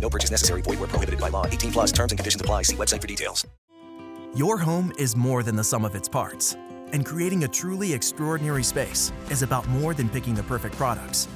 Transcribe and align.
No 0.00 0.08
purchase 0.08 0.30
necessary. 0.30 0.62
Void 0.62 0.80
where 0.80 0.88
prohibited 0.88 1.20
by 1.20 1.28
law. 1.28 1.46
18 1.46 1.72
plus 1.72 1.92
terms 1.92 2.12
and 2.12 2.18
conditions 2.18 2.40
apply. 2.40 2.62
See 2.62 2.76
website 2.76 3.00
for 3.00 3.06
details. 3.06 3.46
Your 4.34 4.58
home 4.58 4.92
is 4.98 5.16
more 5.16 5.42
than 5.42 5.56
the 5.56 5.64
sum 5.64 5.84
of 5.84 5.94
its 5.94 6.08
parts. 6.08 6.56
And 6.92 7.04
creating 7.04 7.44
a 7.44 7.48
truly 7.48 7.92
extraordinary 7.92 8.62
space 8.62 9.12
is 9.30 9.42
about 9.42 9.66
more 9.68 9.94
than 9.94 10.08
picking 10.08 10.34
the 10.34 10.42
perfect 10.42 10.76
products. 10.76 11.28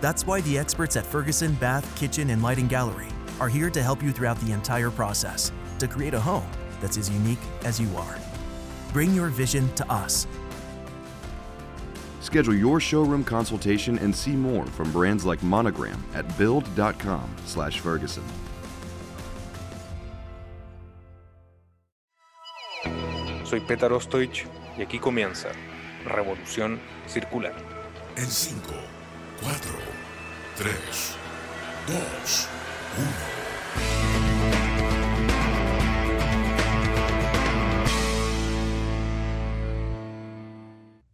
That's 0.00 0.26
why 0.26 0.40
the 0.42 0.58
experts 0.58 0.96
at 0.96 1.06
Ferguson 1.06 1.54
Bath, 1.54 1.86
Kitchen, 1.96 2.30
and 2.30 2.42
Lighting 2.42 2.68
Gallery 2.68 3.08
are 3.40 3.48
here 3.48 3.70
to 3.70 3.82
help 3.82 4.02
you 4.02 4.12
throughout 4.12 4.38
the 4.40 4.52
entire 4.52 4.90
process 4.90 5.52
to 5.78 5.88
create 5.88 6.14
a 6.14 6.20
home 6.20 6.48
that's 6.80 6.96
as 6.96 7.10
unique 7.10 7.38
as 7.64 7.80
you 7.80 7.88
are. 7.96 8.18
Bring 8.92 9.14
your 9.14 9.28
vision 9.28 9.72
to 9.74 9.92
us. 9.92 10.26
Schedule 12.20 12.54
your 12.54 12.80
showroom 12.80 13.24
consultation 13.24 13.98
and 13.98 14.14
see 14.14 14.32
more 14.32 14.66
from 14.66 14.92
brands 14.92 15.24
like 15.24 15.42
Monogram 15.42 16.02
at 16.14 16.26
build.com/ferguson. 16.38 18.22
Soy 23.44 23.60
Petar 23.60 23.92
Ostoich 23.92 24.46
y 24.78 24.82
aquí 24.82 25.00
comienza 25.00 25.48
Revolución 26.04 26.78
Circular. 27.08 27.54
En 28.16 28.26
5, 28.26 28.74
4, 29.42 29.72
3, 30.56 31.16
2, 31.88 32.48
1. 33.34 33.39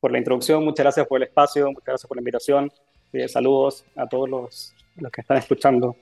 por 0.00 0.12
la 0.12 0.18
introducción, 0.18 0.64
muchas 0.64 0.84
gracias 0.84 1.06
por 1.06 1.18
el 1.18 1.28
espacio, 1.28 1.66
muchas 1.68 1.86
gracias 1.86 2.08
por 2.08 2.16
la 2.16 2.20
invitación. 2.20 2.70
Y 3.12 3.28
saludos 3.28 3.84
a 3.96 4.06
todos 4.08 4.28
los, 4.28 4.74
los 4.96 5.12
que 5.12 5.20
están 5.20 5.38
escuchando 5.38 5.96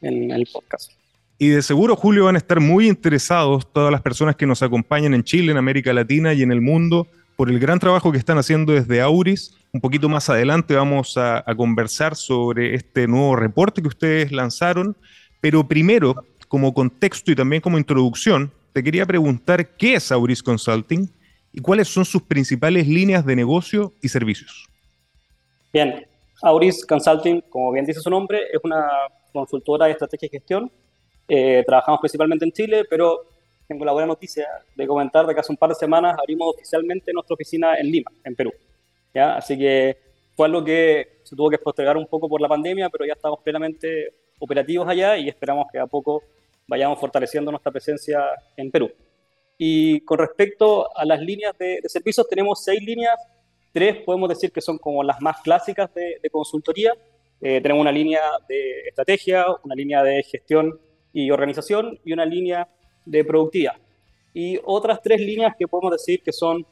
en 0.00 0.30
el 0.30 0.46
podcast. 0.52 0.92
Y 1.38 1.48
de 1.48 1.60
seguro, 1.60 1.96
Julio, 1.96 2.24
van 2.24 2.36
a 2.36 2.38
estar 2.38 2.60
muy 2.60 2.88
interesados 2.88 3.70
todas 3.70 3.92
las 3.92 4.00
personas 4.00 4.36
que 4.36 4.46
nos 4.46 4.62
acompañan 4.62 5.12
en 5.12 5.22
Chile, 5.22 5.52
en 5.52 5.58
América 5.58 5.92
Latina 5.92 6.32
y 6.32 6.42
en 6.42 6.50
el 6.50 6.62
mundo 6.62 7.06
por 7.36 7.50
el 7.50 7.58
gran 7.58 7.78
trabajo 7.78 8.10
que 8.10 8.16
están 8.16 8.38
haciendo 8.38 8.72
desde 8.72 9.02
Auris. 9.02 9.54
Un 9.74 9.82
poquito 9.82 10.08
más 10.08 10.30
adelante 10.30 10.74
vamos 10.74 11.18
a, 11.18 11.44
conversar 11.54 12.16
sobre 12.16 12.74
este 12.74 13.06
nuevo 13.06 13.36
reporte 13.36 13.82
que 13.82 13.88
ustedes 13.88 14.32
lanzaron. 14.32 14.96
Pero 15.42 15.68
primero, 15.68 16.24
como 16.48 16.72
contexto 16.72 17.30
y 17.30 17.36
también 17.36 17.60
como 17.60 17.76
introducción, 17.76 18.50
te 18.72 18.82
quería 18.82 19.04
preguntar 19.04 19.76
qué 19.76 19.96
es 19.96 20.10
Auris 20.10 20.42
Consulting 20.42 21.10
y 21.52 21.60
cuáles 21.60 21.88
son 21.88 22.06
sus 22.06 22.22
principales 22.22 22.88
líneas 22.88 23.26
de 23.26 23.36
negocio 23.36 23.92
y 24.00 24.08
servicios. 24.08 24.66
Bien, 25.70 26.06
Auris 26.42 26.86
Consulting, 26.86 27.42
como 27.50 27.72
bien 27.72 27.84
dice 27.84 28.00
su 28.00 28.08
nombre, 28.08 28.40
es 28.50 28.60
una 28.64 28.86
consultora 29.34 29.84
de 29.84 29.92
estrategia 29.92 30.28
y 30.28 30.30
gestión 30.30 30.72
eh, 31.28 31.64
trabajamos 31.66 32.00
principalmente 32.00 32.44
en 32.44 32.52
Chile, 32.52 32.84
pero 32.88 33.24
tengo 33.66 33.84
la 33.84 33.92
buena 33.92 34.06
noticia 34.06 34.46
de 34.74 34.86
comentar 34.86 35.26
de 35.26 35.34
que 35.34 35.40
hace 35.40 35.52
un 35.52 35.56
par 35.56 35.70
de 35.70 35.74
semanas 35.74 36.16
abrimos 36.18 36.54
oficialmente 36.54 37.12
nuestra 37.12 37.34
oficina 37.34 37.76
en 37.76 37.90
Lima, 37.90 38.10
en 38.24 38.34
Perú. 38.34 38.52
¿ya? 39.12 39.36
Así 39.36 39.58
que 39.58 39.96
fue 40.36 40.46
algo 40.46 40.62
que 40.62 41.20
se 41.24 41.34
tuvo 41.34 41.50
que 41.50 41.58
postergar 41.58 41.96
un 41.96 42.06
poco 42.06 42.28
por 42.28 42.40
la 42.40 42.48
pandemia, 42.48 42.88
pero 42.90 43.04
ya 43.04 43.14
estamos 43.14 43.40
plenamente 43.40 44.14
operativos 44.38 44.88
allá 44.88 45.16
y 45.16 45.28
esperamos 45.28 45.66
que 45.72 45.78
a 45.78 45.86
poco 45.86 46.22
vayamos 46.68 47.00
fortaleciendo 47.00 47.50
nuestra 47.50 47.72
presencia 47.72 48.22
en 48.56 48.70
Perú. 48.70 48.90
Y 49.58 50.00
con 50.02 50.18
respecto 50.18 50.96
a 50.96 51.04
las 51.04 51.20
líneas 51.20 51.56
de, 51.58 51.80
de 51.82 51.88
servicios, 51.88 52.28
tenemos 52.28 52.62
seis 52.62 52.82
líneas, 52.82 53.16
tres 53.72 53.96
podemos 54.04 54.28
decir 54.28 54.52
que 54.52 54.60
son 54.60 54.78
como 54.78 55.02
las 55.02 55.20
más 55.20 55.40
clásicas 55.40 55.92
de, 55.94 56.18
de 56.22 56.30
consultoría. 56.30 56.92
Eh, 57.40 57.60
tenemos 57.60 57.80
una 57.80 57.92
línea 57.92 58.20
de 58.48 58.88
estrategia, 58.88 59.46
una 59.64 59.74
línea 59.74 60.02
de 60.02 60.22
gestión 60.22 60.78
y 61.16 61.30
organización 61.30 61.98
y 62.04 62.12
una 62.12 62.26
línea 62.26 62.68
de 63.06 63.24
productividad. 63.24 63.76
Y 64.34 64.60
otras 64.64 65.00
tres 65.02 65.18
líneas 65.18 65.54
que 65.58 65.66
podemos 65.66 65.92
decir 65.92 66.20
que 66.22 66.30
son 66.30 66.66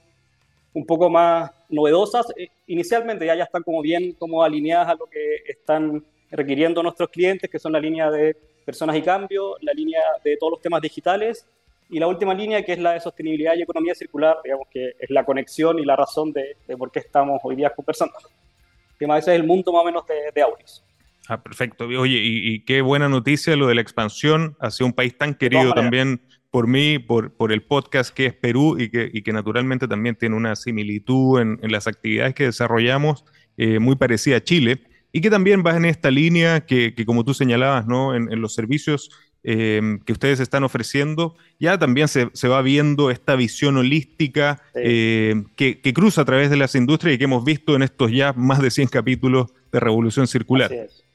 un 0.74 0.84
poco 0.84 1.08
más 1.08 1.50
novedosas, 1.70 2.26
eh, 2.36 2.48
inicialmente 2.66 3.24
ya, 3.24 3.32
están 3.42 3.62
como 3.62 3.80
bien 3.80 4.12
como 4.12 4.42
alineadas 4.42 4.88
a 4.88 4.94
lo 4.96 5.06
que 5.06 5.36
están 5.48 6.04
requiriendo 6.30 6.82
nuestros 6.82 7.08
clientes, 7.08 7.48
que 7.48 7.58
son 7.58 7.72
la 7.72 7.80
línea 7.80 8.10
de 8.10 8.36
personas 8.66 8.96
y 8.96 9.00
cambio, 9.00 9.56
la 9.62 9.72
línea 9.72 10.02
de 10.22 10.36
todos 10.36 10.50
los 10.50 10.60
temas 10.60 10.82
digitales 10.82 11.46
y 11.88 11.98
la 11.98 12.06
última 12.06 12.34
línea 12.34 12.62
que 12.62 12.74
es 12.74 12.78
la 12.78 12.92
de 12.92 13.00
sostenibilidad 13.00 13.54
y 13.56 13.62
economía 13.62 13.94
circular, 13.94 14.36
digamos 14.44 14.68
que 14.70 14.92
es 14.98 15.08
la 15.08 15.24
conexión 15.24 15.78
y 15.78 15.86
la 15.86 15.96
razón 15.96 16.34
de, 16.34 16.56
por 16.76 16.90
qué 16.90 16.98
estamos 16.98 17.40
hoy 17.44 17.56
día 17.56 17.70
conversando. 17.70 18.14
Que 18.98 19.06
más 19.06 19.26
es 19.26 19.34
el 19.34 19.44
mundo 19.44 19.72
más 19.72 19.80
o 19.80 19.86
menos 19.86 20.04
de 20.06 20.42
Auris. 20.42 20.82
Ah, 21.28 21.42
perfecto. 21.42 21.86
Oye, 21.86 22.18
y, 22.18 22.54
y, 22.54 22.60
qué 22.64 22.82
buena 22.82 23.08
noticia 23.08 23.56
lo 23.56 23.66
de 23.66 23.74
la 23.74 23.80
expansión 23.80 24.56
hacia 24.60 24.84
un 24.84 24.92
país 24.92 25.16
tan 25.16 25.34
querido 25.34 25.72
también 25.72 26.20
por 26.50 26.66
mí, 26.66 26.98
por, 26.98 27.32
por 27.32 27.50
el 27.50 27.62
podcast 27.62 28.14
que 28.14 28.26
es 28.26 28.34
Perú 28.34 28.76
y 28.78 28.90
que, 28.90 29.10
y 29.12 29.22
que 29.22 29.32
naturalmente 29.32 29.88
también 29.88 30.14
tiene 30.14 30.36
una 30.36 30.54
similitud 30.54 31.40
en, 31.40 31.58
en 31.62 31.72
las 31.72 31.86
actividades 31.86 32.34
que 32.34 32.44
desarrollamos 32.44 33.24
eh, 33.56 33.78
muy 33.78 33.96
parecida 33.96 34.36
a 34.36 34.44
Chile 34.44 34.82
y 35.12 35.20
que 35.20 35.30
también 35.30 35.64
va 35.66 35.76
en 35.76 35.84
esta 35.84 36.10
línea 36.10 36.66
que, 36.66 36.94
que 36.94 37.06
como 37.06 37.24
tú 37.24 37.34
señalabas, 37.34 37.86
¿no? 37.86 38.14
en, 38.14 38.30
en 38.32 38.40
los 38.40 38.54
servicios 38.54 39.10
eh, 39.42 39.98
que 40.06 40.12
ustedes 40.12 40.40
están 40.40 40.64
ofreciendo, 40.64 41.36
ya 41.60 41.78
también 41.78 42.08
se, 42.08 42.30
se 42.32 42.48
va 42.48 42.62
viendo 42.62 43.10
esta 43.10 43.36
visión 43.36 43.76
holística 43.76 44.62
sí. 44.74 44.80
eh, 44.82 45.44
que, 45.56 45.80
que, 45.80 45.92
cruza 45.92 46.22
a 46.22 46.24
través 46.24 46.50
de 46.50 46.56
las 46.56 46.74
industrias 46.74 47.14
y 47.14 47.18
que 47.18 47.24
hemos 47.24 47.44
visto 47.44 47.76
en 47.76 47.82
estos 47.82 48.10
ya 48.10 48.32
más 48.32 48.62
de 48.62 48.70
100 48.70 48.88
capítulos 48.88 49.52
de 49.70 49.80
Revolución 49.80 50.26
Circular. 50.26 50.70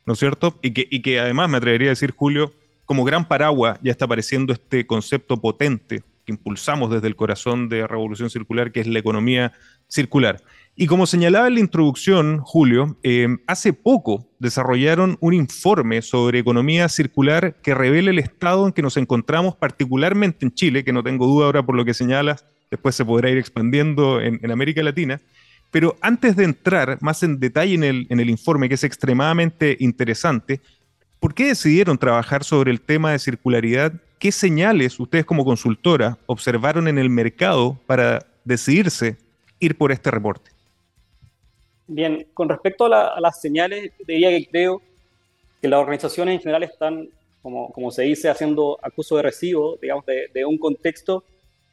¿No 0.10 0.14
es 0.14 0.20
cierto? 0.20 0.58
Y 0.64 0.72
que, 0.72 0.88
y 0.90 1.04
que 1.04 1.20
además 1.20 1.52
me 1.52 1.58
atrevería 1.58 1.90
a 1.90 1.92
decir, 1.92 2.16
Julio, 2.18 2.52
como 2.86 3.04
gran 3.04 3.28
paraguas 3.28 3.78
ya 3.84 3.92
está 3.92 4.06
apareciendo 4.06 4.52
este 4.52 4.88
concepto 4.88 5.40
potente 5.40 6.02
que 6.26 6.32
impulsamos 6.32 6.90
desde 6.90 7.06
el 7.06 7.16
corazón 7.16 7.70
de 7.70 7.86
Revolución 7.86 8.32
Circular, 8.32 8.72
que 8.72 8.80
es 8.80 8.88
la 8.88 8.98
economía 8.98 9.54
circular. 9.88 10.42
Y 10.76 10.88
como 10.88 11.06
señalaba 11.06 11.48
en 11.48 11.54
la 11.54 11.60
introducción, 11.60 12.40
Julio, 12.40 12.98
eh, 13.04 13.28
hace 13.46 13.72
poco 13.72 14.26
desarrollaron 14.40 15.16
un 15.20 15.36
informe 15.36 16.02
sobre 16.02 16.40
economía 16.40 16.90
circular 16.90 17.58
que 17.62 17.76
revela 17.76 18.10
el 18.10 18.18
estado 18.18 18.66
en 18.66 18.74
que 18.74 18.82
nos 18.82 18.98
encontramos, 18.98 19.58
particularmente 19.58 20.44
en 20.44 20.56
Chile, 20.56 20.84
que 20.84 20.92
no 20.92 21.04
tengo 21.04 21.28
duda 21.28 21.46
ahora 21.46 21.64
por 21.64 21.76
lo 21.76 21.86
que 21.86 21.94
señalas, 21.94 22.46
después 22.72 22.96
se 22.96 23.06
podrá 23.06 23.30
ir 23.30 23.38
expandiendo 23.38 24.22
en, 24.22 24.40
en 24.42 24.50
América 24.50 24.82
Latina, 24.82 25.22
pero 25.72 25.96
antes 26.02 26.36
de 26.36 26.46
entrar 26.46 26.98
más 27.02 27.22
en 27.24 27.40
detalle 27.40 27.76
en 27.76 27.84
el, 27.84 28.08
en 28.10 28.20
el, 28.20 28.30
informe, 28.30 28.68
que 28.68 28.76
es 28.76 28.84
extremadamente 28.84 29.78
interesante, 29.80 30.62
¿por 31.20 31.34
qué 31.34 31.48
decidieron 31.48 31.98
trabajar 31.98 32.44
sobre 32.44 32.72
el 32.72 32.82
tema 32.82 33.12
de 33.12 33.20
circularidad? 33.20 33.94
¿Qué 34.18 34.32
señales 34.32 35.00
ustedes 35.00 35.26
como 35.26 35.46
consultora 35.46 36.18
observaron 36.26 36.88
en 36.88 36.98
el 36.98 37.10
mercado 37.10 37.80
para 37.86 38.26
decidirse 38.44 39.18
ir 39.60 39.78
por 39.78 39.92
este 39.92 40.12
reporte? 40.12 40.52
Bien, 41.88 42.28
con 42.34 42.50
respecto 42.50 42.86
a, 42.86 42.90
la, 42.90 43.08
a 43.08 43.20
las 43.20 43.40
señales, 43.40 43.92
diría 44.06 44.30
que 44.30 44.48
creo 44.48 44.82
que 45.62 45.68
las 45.68 45.80
organizaciones 45.80 46.36
en 46.36 46.42
general 46.42 46.64
están 46.64 47.10
como, 47.42 47.72
como 47.72 47.92
se 47.92 48.04
dice, 48.04 48.30
haciendo 48.30 48.78
acuso 48.82 49.16
de 49.18 49.24
recibo, 49.24 49.78
digamos, 49.82 50.06
de 50.06 50.46
un 50.46 50.58
contexto 50.58 51.24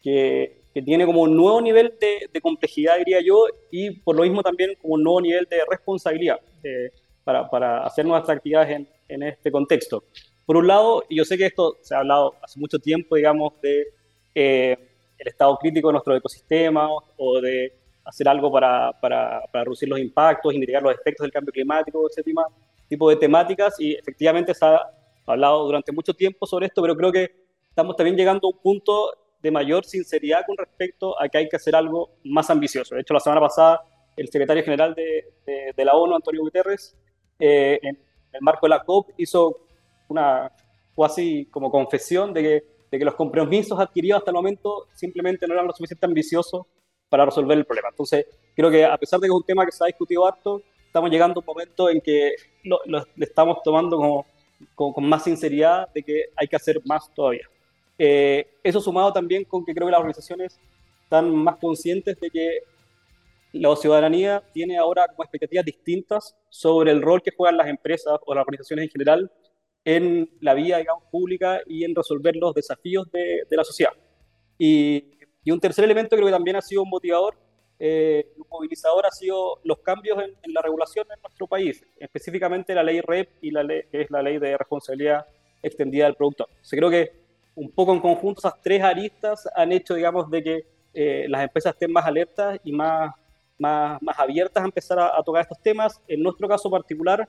que, 0.03 0.66
que, 0.77 0.83
tiene 0.83 1.07
como 1.07 1.23
un 1.23 1.35
nuevo 1.35 1.61
nivel 1.63 1.95
de, 1.99 2.29
de, 2.31 2.41
complejidad, 2.41 2.99
diría 2.99 3.21
yo, 3.23 3.47
y 3.71 3.91
por 3.91 4.15
lo 4.15 4.25
mismo 4.25 4.43
también 4.43 4.75
como 4.81 4.95
un 4.95 5.03
nuevo 5.03 5.23
nivel 5.23 5.47
de 5.51 5.63
responsabilidad 5.69 6.39
eh, 6.63 6.91
para, 7.25 7.49
para, 7.49 7.85
hacer 7.85 8.05
nuestras 8.05 8.37
actividades 8.37 8.77
en, 8.77 8.89
en, 9.09 9.23
este 9.23 9.51
contexto. 9.51 10.05
Por 10.45 10.59
un 10.59 10.67
lado, 10.67 11.03
yo 11.09 11.25
sé 11.25 11.39
que 11.39 11.47
esto 11.47 11.79
se 11.81 11.95
ha 11.95 12.01
hablado 12.01 12.35
hace 12.43 12.61
mucho 12.61 12.79
tiempo, 12.79 13.17
digamos, 13.17 13.55
de 13.63 13.87
eh, 14.35 14.77
el 15.19 15.29
estado 15.29 15.57
crítico 15.57 15.89
de 15.89 15.93
nuestro 15.93 16.15
ecosistema 16.15 16.91
o 17.17 17.41
de 17.41 17.73
hacer 18.05 18.29
algo 18.29 18.53
para, 18.53 18.93
para, 19.01 19.43
para, 19.51 19.65
reducir 19.65 19.89
los 19.89 19.99
impactos 19.99 20.53
y 20.53 20.59
mitigar 20.59 20.83
los 20.83 20.93
efectos 20.93 21.25
del 21.25 21.33
cambio 21.33 21.53
climático, 21.53 22.07
ese 22.09 22.23
tipo, 22.23 22.43
tipo 22.87 23.09
de 23.09 23.17
temáticas, 23.17 23.81
y 23.81 23.95
efectivamente 23.95 24.55
se 24.55 24.65
ha 24.65 24.81
hablado 25.25 25.65
durante 25.65 25.91
mucho 25.91 26.13
tiempo 26.13 26.47
sobre 26.47 26.67
esto, 26.67 26.83
pero 26.83 26.95
creo 26.95 27.11
que 27.11 27.31
estamos 27.71 27.97
también 27.97 28.17
llegando 28.17 28.47
a 28.47 28.51
un 28.51 28.59
punto 28.59 29.11
de 29.43 29.51
mayor 29.51 29.85
sinceridad 29.85 30.45
con 30.47 30.57
respecto 30.57 31.21
a 31.21 31.29
que 31.29 31.39
hay 31.39 31.49
que 31.49 31.57
hacer 31.57 31.75
algo 31.77 32.11
más 32.25 32.51
ambicioso. 32.51 32.95
De 32.95 33.03
hecho, 33.03 33.15
la 33.15 33.21
semana 33.21 33.41
pasada, 33.41 33.83
el 34.17 34.29
secretario 34.29 34.65
general 34.65 34.95
de, 34.95 35.73
de, 35.77 35.85
la 35.85 35.95
ONU, 35.95 36.15
Antonio 36.15 36.43
Guterres, 36.43 36.97
eh, 37.39 37.79
en 37.83 37.99
el 38.33 38.41
marco 38.41 38.67
de 38.67 38.71
la 38.71 38.83
COP, 38.83 39.11
hizo 39.19 39.67
una 40.09 40.51
casi 40.97 41.47
como 41.47 41.71
confesión 41.71 42.33
de 42.33 42.43
que, 42.43 42.65
de 42.91 42.99
que 42.99 43.05
los 43.05 43.15
compromisos 43.15 43.79
adquiridos 43.79 44.19
hasta 44.19 44.31
el 44.31 44.37
momento 44.37 44.89
simplemente 44.95 45.47
no 45.47 45.55
eran 45.55 45.67
lo 45.67 45.73
suficientemente 45.73 46.07
ambiciosos 46.07 46.67
para 47.09 47.25
resolver 47.25 47.59
el 47.59 47.65
problema. 47.65 47.89
Entonces, 47.91 48.27
creo 48.55 48.71
que 48.71 48.85
a 48.85 48.97
pesar 48.97 49.21
de 49.21 49.27
que 49.27 49.33
es 49.33 49.37
un 49.37 49.45
tema 49.45 49.65
que 49.65 49.73
se 49.73 49.85
ha 49.85 49.87
discutido 49.87 50.27
harto, 50.27 50.63
estamos 50.87 51.11
llegando 51.11 51.41
a 51.41 51.43
un 51.43 51.47
momento 51.47 51.91
en 51.91 52.01
que 52.01 52.35
lo, 52.65 52.81
estamos 53.19 53.59
tomando 53.63 53.97
como 54.75 54.93
con, 54.95 55.07
más 55.07 55.25
sinceridad 55.25 55.93
de 55.93 56.03
que 56.03 56.25
hay 56.35 56.49
que 56.49 56.57
hacer 56.57 56.81
más 56.85 57.13
todavía. 57.15 57.49
Eh, 57.99 58.47
eso 58.63 58.81
sumado 58.81 59.13
también 59.13 59.45
con 59.45 59.65
que 59.65 59.75
creo 59.75 59.87
que 59.87 59.93
las 59.93 60.01
organizaciones 60.01 60.61
están 61.03 61.35
más 61.35 61.57
conscientes 61.57 62.19
de 62.21 62.31
que 62.31 62.59
la 63.53 63.75
ciudadanía 63.77 64.43
tiene 64.53 64.77
ahora 64.77 65.07
como 65.09 65.23
expectativas 65.23 65.65
distintas 65.65 66.37
sobre 66.51 66.91
el 66.91 67.01
rol 67.01 67.23
que 67.23 67.31
juegan 67.35 67.57
las 67.57 67.69
empresas 67.69 68.19
o 68.27 68.35
las 68.35 68.43
organizaciones 68.43 68.85
en 68.85 68.91
general 68.91 69.33
en 69.85 70.29
la 70.41 70.53
vida 70.55 70.79
digamos, 70.79 71.05
pública 71.11 71.61
y 71.67 71.85
en 71.85 71.95
resolver 71.95 72.35
los 72.37 72.55
desafíos 72.55 73.11
de, 73.13 73.47
de 73.49 73.57
la 73.57 73.65
sociedad. 73.65 73.93
Y, 74.59 75.13
y, 75.45 75.51
un 75.53 75.61
tercer 75.61 75.85
elemento 75.85 76.17
creo 76.17 76.27
que 76.27 76.33
también 76.33 76.57
ha 76.57 76.63
sido 76.63 76.83
un 76.83 76.91
motivador, 76.91 77.37
eh, 77.79 78.33
un 78.37 78.47
movilizador, 78.51 79.07
ha 79.07 79.11
sido 79.13 79.61
los 79.63 79.79
cambios 79.79 80.19
en, 80.19 80.35
en, 80.43 80.53
la 80.53 80.61
regulación 80.61 81.07
en 81.15 81.21
nuestro 81.23 81.47
país, 81.47 81.85
específicamente 81.99 82.75
la 82.75 82.83
ley 82.83 83.01
REP 83.01 83.29
y 83.43 83.51
la 83.53 83.63
ley, 83.63 83.83
que 83.91 84.03
es 84.03 84.11
la 84.11 84.23
ley 84.23 84.39
de 84.39 84.57
responsabilidad 84.57 85.25
extendida 85.63 86.07
del 86.07 86.17
productor. 86.17 86.49
O 86.51 86.65
sea, 86.65 86.79
creo 86.79 86.91
que 86.91 87.26
un 87.57 87.71
poco 87.71 87.93
en 87.93 88.01
conjunto 88.01 88.41
esas 88.41 88.61
tres 88.63 88.83
aristas 88.83 89.49
han 89.55 89.73
hecho, 89.73 89.95
digamos, 89.95 90.31
de 90.31 90.43
que 90.43 90.67
eh, 90.95 91.27
las 91.29 91.43
empresas 91.43 91.73
estén 91.73 91.91
más 91.91 92.05
alertas 92.05 92.61
y 92.63 92.71
más, 92.71 93.13
más, 93.59 94.01
más 94.01 94.19
abiertas 94.19 94.63
a 94.63 94.67
empezar 94.67 94.99
a, 94.99 95.19
a, 95.19 95.23
tocar 95.23 95.43
estos 95.43 95.61
temas. 95.61 96.01
En 96.07 96.23
nuestro 96.23 96.47
caso 96.47 96.71
particular, 96.71 97.29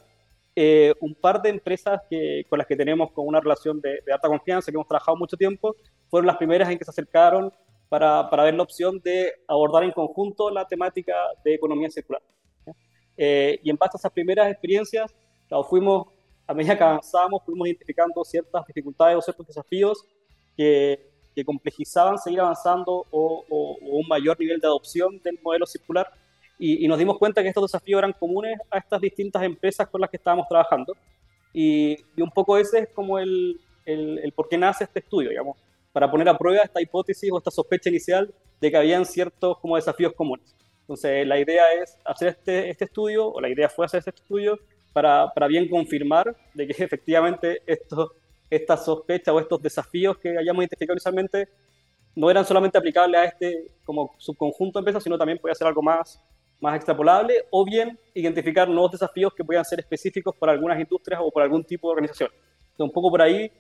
eh, 0.56 0.94
un 1.00 1.15
par 1.15 1.41
de 1.41 1.50
empresas 1.50 2.01
que, 2.09 2.45
con 2.50 2.59
las 2.59 2.68
que 2.68 2.75
tenemos 2.75 3.12
con 3.12 3.25
una 3.25 3.39
relación 3.39 3.79
de, 3.79 4.01
de, 4.06 4.13
alta 4.13 4.27
confianza, 4.27 4.69
que 4.69 4.75
hemos 4.75 4.88
trabajado 4.88 5.18
mucho 5.18 5.38
tiempo, 5.38 5.75
fueron 6.09 6.27
las 6.27 6.38
primeras 6.38 6.69
en 6.69 6.77
que 6.77 6.83
se 6.83 6.91
acercaron 6.91 7.53
para, 7.88 8.30
para 8.30 8.44
ver 8.44 8.53
la 8.53 8.63
opción 8.63 9.00
de 9.00 9.31
abordar 9.47 9.83
en 9.85 9.91
conjunto 9.91 10.51
la 10.51 10.68
temática 10.68 11.15
de 11.44 11.56
economía 11.56 11.89
circular. 11.89 12.21
Eh, 13.15 13.59
y 13.63 13.69
en 13.69 13.77
base 13.77 13.95
a 13.95 14.00
esas 14.00 14.12
primeras 14.12 14.51
experiencias, 14.51 15.15
claro, 15.47 15.63
fuimos, 15.63 16.07
a 16.45 16.53
medida 16.53 16.77
que 16.77 16.83
avanzábamos, 16.83 17.44
fuimos 17.45 17.68
identificando 17.68 18.23
ciertas 18.25 18.65
dificultades 18.68 19.15
o 19.18 19.21
ciertos 19.21 19.47
desafíos 19.47 20.06
que, 20.57 21.00
que 21.36 21.45
complejizaban 21.45 22.18
seguir 22.18 22.42
avanzando 22.42 23.06
o, 23.12 23.45
o, 23.48 23.77
o, 23.80 23.98
un 24.00 24.07
mayor 24.07 24.38
nivel 24.39 24.59
de 24.59 24.68
adopción 24.68 25.21
del 25.24 25.39
modelo 25.44 25.65
circular 25.65 26.12
y, 26.59 26.83
y, 26.83 26.88
nos 26.88 26.98
dimos 26.98 27.18
cuenta 27.19 27.44
que 27.44 27.50
estos 27.50 27.71
desafíos 27.71 28.00
eran 28.00 28.13
comunes 28.13 28.59
a 28.71 28.80
estas 28.80 29.00
distintas 29.00 29.44
empresas 29.44 29.88
con 29.88 30.01
las 30.01 30.09
que 30.09 30.18
estábamos 30.18 30.48
trabajando. 30.48 30.94
Y, 31.54 31.95
y 32.15 32.21
un 32.21 32.31
poco 32.31 32.57
ese 32.57 32.80
es 32.80 32.89
como 32.89 33.19
el, 33.19 33.59
el, 33.86 34.19
el, 34.24 34.31
por 34.31 34.50
qué 34.50 34.57
nace 34.57 34.86
este 34.86 35.00
estudio, 35.00 35.30
digamos, 35.30 35.57
para 35.94 36.09
poner 36.09 36.27
a 36.30 36.38
prueba 36.38 36.63
esta 36.63 36.81
hipótesis 36.81 37.31
o 37.31 37.38
esta 37.38 37.51
sospecha 37.51 37.89
inicial 37.89 38.33
de 38.59 38.71
que 38.71 38.77
habían 38.77 39.06
ciertos 39.06 39.59
como 39.59 39.75
desafíos 39.75 40.13
comunes. 40.13 40.56
Entonces, 40.81 41.27
la 41.27 41.39
idea 41.39 41.74
es 41.74 41.98
hacer 42.06 42.30
este, 42.30 42.69
este 42.69 42.86
estudio, 42.86 43.27
o 43.27 43.39
la 43.39 43.50
idea 43.50 43.69
fue 43.69 43.86
hacer 43.86 44.00
este 44.00 44.12
estudio, 44.12 44.57
para, 44.94 45.31
para 45.33 45.48
bien 45.48 45.69
confirmar 45.69 46.36
de 46.54 46.68
que 46.68 46.83
efectivamente 46.83 47.62
esto, 47.68 48.13
esta 48.49 48.77
sospecha 48.77 49.33
o 49.33 49.39
estos 49.39 49.61
desafíos 49.61 50.17
que 50.17 50.38
hayamos 50.38 50.61
identificado 50.61 50.95
inicialmente 50.95 51.49
no 52.15 52.31
eran 52.31 52.45
solamente 52.45 52.77
aplicables 52.77 53.19
a 53.19 53.25
este 53.25 53.71
como 53.83 54.15
subconjunto 54.17 54.79
de 54.79 54.81
empresas, 54.81 55.03
sino 55.03 55.17
también 55.17 55.38
podía 55.38 55.55
ser 55.55 55.67
algo 55.67 55.81
más 55.81 56.21
más 56.59 56.75
extrapolable 56.75 57.45
o 57.51 57.63
bien 57.63 57.99
identificar 58.13 58.67
nuevos 58.67 58.91
desafíos 58.91 59.33
que 59.33 59.44
puedan 59.44 59.63
ser 59.63 59.79
específicos 59.79 60.35
para 60.35 60.51
algunas 60.53 60.79
industrias 60.79 61.21
o 61.23 61.29
para 61.29 61.45
algún 61.45 61.63
tipo 61.63 61.88
de 61.88 61.91
organización. 61.91 62.31
Entonces, 62.31 62.79
un 62.79 62.91
poco 62.91 63.11
por 63.11 63.21
ahí 63.21 63.51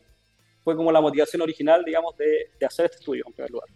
fue 0.63 0.75
como 0.75 0.91
la 0.91 0.99
motivación 0.99 1.41
original, 1.41 1.83
digamos, 1.85 2.17
de, 2.17 2.51
de 2.59 2.65
hacer 2.65 2.85
este 2.85 2.97
estudio 2.97 3.23
en 3.27 3.33
primer 3.33 3.51
lugar. 3.51 3.69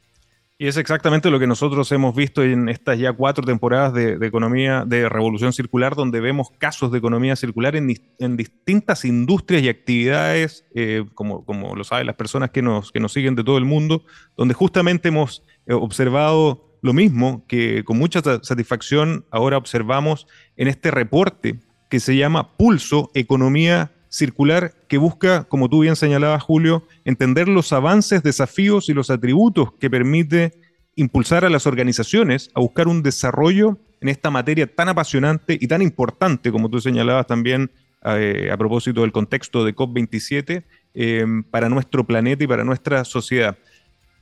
Y 0.62 0.68
es 0.68 0.78
exactamente 0.78 1.32
lo 1.32 1.40
que 1.40 1.48
nosotros 1.48 1.92
hemos 1.92 2.14
visto 2.16 2.44
en 2.44 2.70
estas 2.70 3.00
ya 3.00 3.14
cuatro 3.14 3.44
temporadas 3.44 3.94
de, 3.94 4.24
economía, 4.28 4.86
de 4.86 5.10
revolución 5.10 5.54
circular, 5.54 5.96
donde 5.96 6.22
vemos 6.22 6.52
casos 6.60 6.92
de 6.92 7.00
economía 7.00 7.36
circular 7.36 7.76
en, 7.76 7.92
en 8.20 8.38
distintas 8.38 9.04
industrias 9.04 9.64
y 9.64 9.70
actividades, 9.70 10.64
eh, 10.76 11.04
como, 11.16 11.46
como, 11.46 11.76
lo 11.76 11.84
saben 11.84 12.06
las 12.06 12.16
personas 12.16 12.52
que 12.52 12.62
nos, 12.62 12.92
que 12.92 13.00
nos 13.00 13.12
siguen 13.12 13.34
de 13.34 13.44
todo 13.44 13.58
el 13.58 13.66
mundo, 13.66 14.06
donde 14.38 14.54
justamente 14.54 15.08
hemos 15.08 15.44
eh, 15.66 15.74
observado 15.74 16.78
lo 16.84 16.94
mismo 16.94 17.44
que 17.48 17.84
con 17.84 17.98
mucha 17.98 18.22
satisfacción 18.22 19.26
ahora 19.32 19.58
observamos 19.58 20.28
en 20.58 20.68
este 20.68 20.92
reporte 20.92 21.60
que 21.90 22.00
se 22.00 22.16
llama 22.16 22.56
Pulso 22.56 23.10
Economía 23.16 23.94
Circular, 24.12 24.74
que 24.90 24.98
busca, 24.98 25.46
como 25.46 25.70
tú 25.70 25.80
bien 25.80 25.96
señalabas, 25.96 26.44
Julio, 26.44 26.86
entender 27.06 27.48
los 27.48 27.72
avances, 27.72 28.24
desafíos 28.24 28.90
y 28.90 28.94
los 28.94 29.10
atributos 29.10 29.72
que 29.80 29.90
permite 29.90 30.52
impulsar 30.96 31.46
a 31.46 31.50
las 31.50 31.66
organizaciones 31.66 32.50
a 32.54 32.60
buscar 32.60 32.90
un 32.90 33.04
desarrollo 33.04 33.78
en 34.02 34.10
esta 34.10 34.30
materia 34.30 34.68
tan 34.68 34.90
apasionante 34.90 35.58
y 35.60 35.66
tan 35.68 35.82
importante, 35.82 36.52
como 36.52 36.70
tú 36.70 36.82
señalabas 36.82 37.26
también 37.26 37.72
eh, 38.04 38.50
a 38.52 38.58
propósito 38.58 39.00
del 39.00 39.14
contexto 39.14 39.64
de 39.64 39.74
COP27, 39.74 40.66
eh, 40.94 41.26
para 41.50 41.70
nuestro 41.70 42.06
planeta 42.06 42.44
y 42.44 42.48
para 42.48 42.66
nuestra 42.66 43.06
sociedad. 43.06 43.58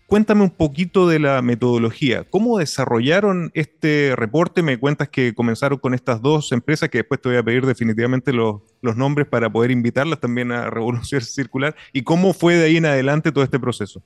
Cuéntame 0.09 0.41
un 0.41 0.49
poquito 0.49 1.07
de 1.07 1.19
la 1.19 1.39
metodología. 1.43 2.23
¿Cómo 2.27 2.57
desarrollaron 2.57 3.51
este 3.53 4.15
reporte? 4.15 4.63
Me 4.63 4.79
cuentas 4.79 5.07
que 5.07 5.35
comenzaron 5.35 5.77
con 5.77 5.93
estas 5.93 6.19
dos 6.19 6.51
empresas, 6.51 6.89
que 6.89 6.97
después 6.97 7.21
te 7.21 7.29
voy 7.29 7.37
a 7.37 7.43
pedir 7.43 7.63
definitivamente 7.63 8.33
los, 8.33 8.63
nombres 8.81 9.27
para 9.27 9.51
poder 9.51 9.69
invitarlas 9.69 10.19
también 10.19 10.51
a 10.51 10.67
Revolución 10.71 11.21
Circular. 11.21 11.75
¿Y 11.93 12.01
cómo 12.01 12.33
fue 12.33 12.55
de 12.55 12.65
ahí 12.65 12.77
en 12.77 12.87
adelante 12.87 13.31
todo 13.31 13.43
este 13.43 13.59
proceso? 13.59 14.01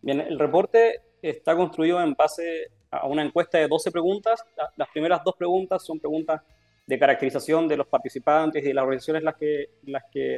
Bien, 0.00 0.20
el 0.20 0.38
reporte 0.38 1.00
está 1.20 1.56
construido 1.56 2.00
en 2.00 2.14
base 2.14 2.68
a 2.92 3.08
una 3.08 3.24
encuesta 3.24 3.58
de 3.58 3.66
12 3.66 3.90
preguntas. 3.90 4.44
Las 4.76 4.88
primeras 4.90 5.22
dos 5.24 5.34
preguntas 5.36 5.84
son 5.84 5.98
preguntas 5.98 6.40
de 6.86 6.98
caracterización 7.00 7.66
de 7.66 7.78
los 7.78 7.88
participantes 7.88 8.62
y 8.62 8.68
de 8.68 8.74
las 8.74 8.84
organizaciones 8.84 9.24
de 9.24 9.68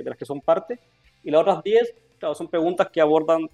las 0.04 0.16
que 0.16 0.24
son 0.24 0.40
parte. 0.40 0.78
Y 1.22 1.30
las 1.30 1.42
otras 1.42 1.62
10 1.62 1.94
claro, 2.18 2.34
son 2.34 2.48
preguntas 2.48 2.88
que 2.90 3.02
abordan 3.02 3.50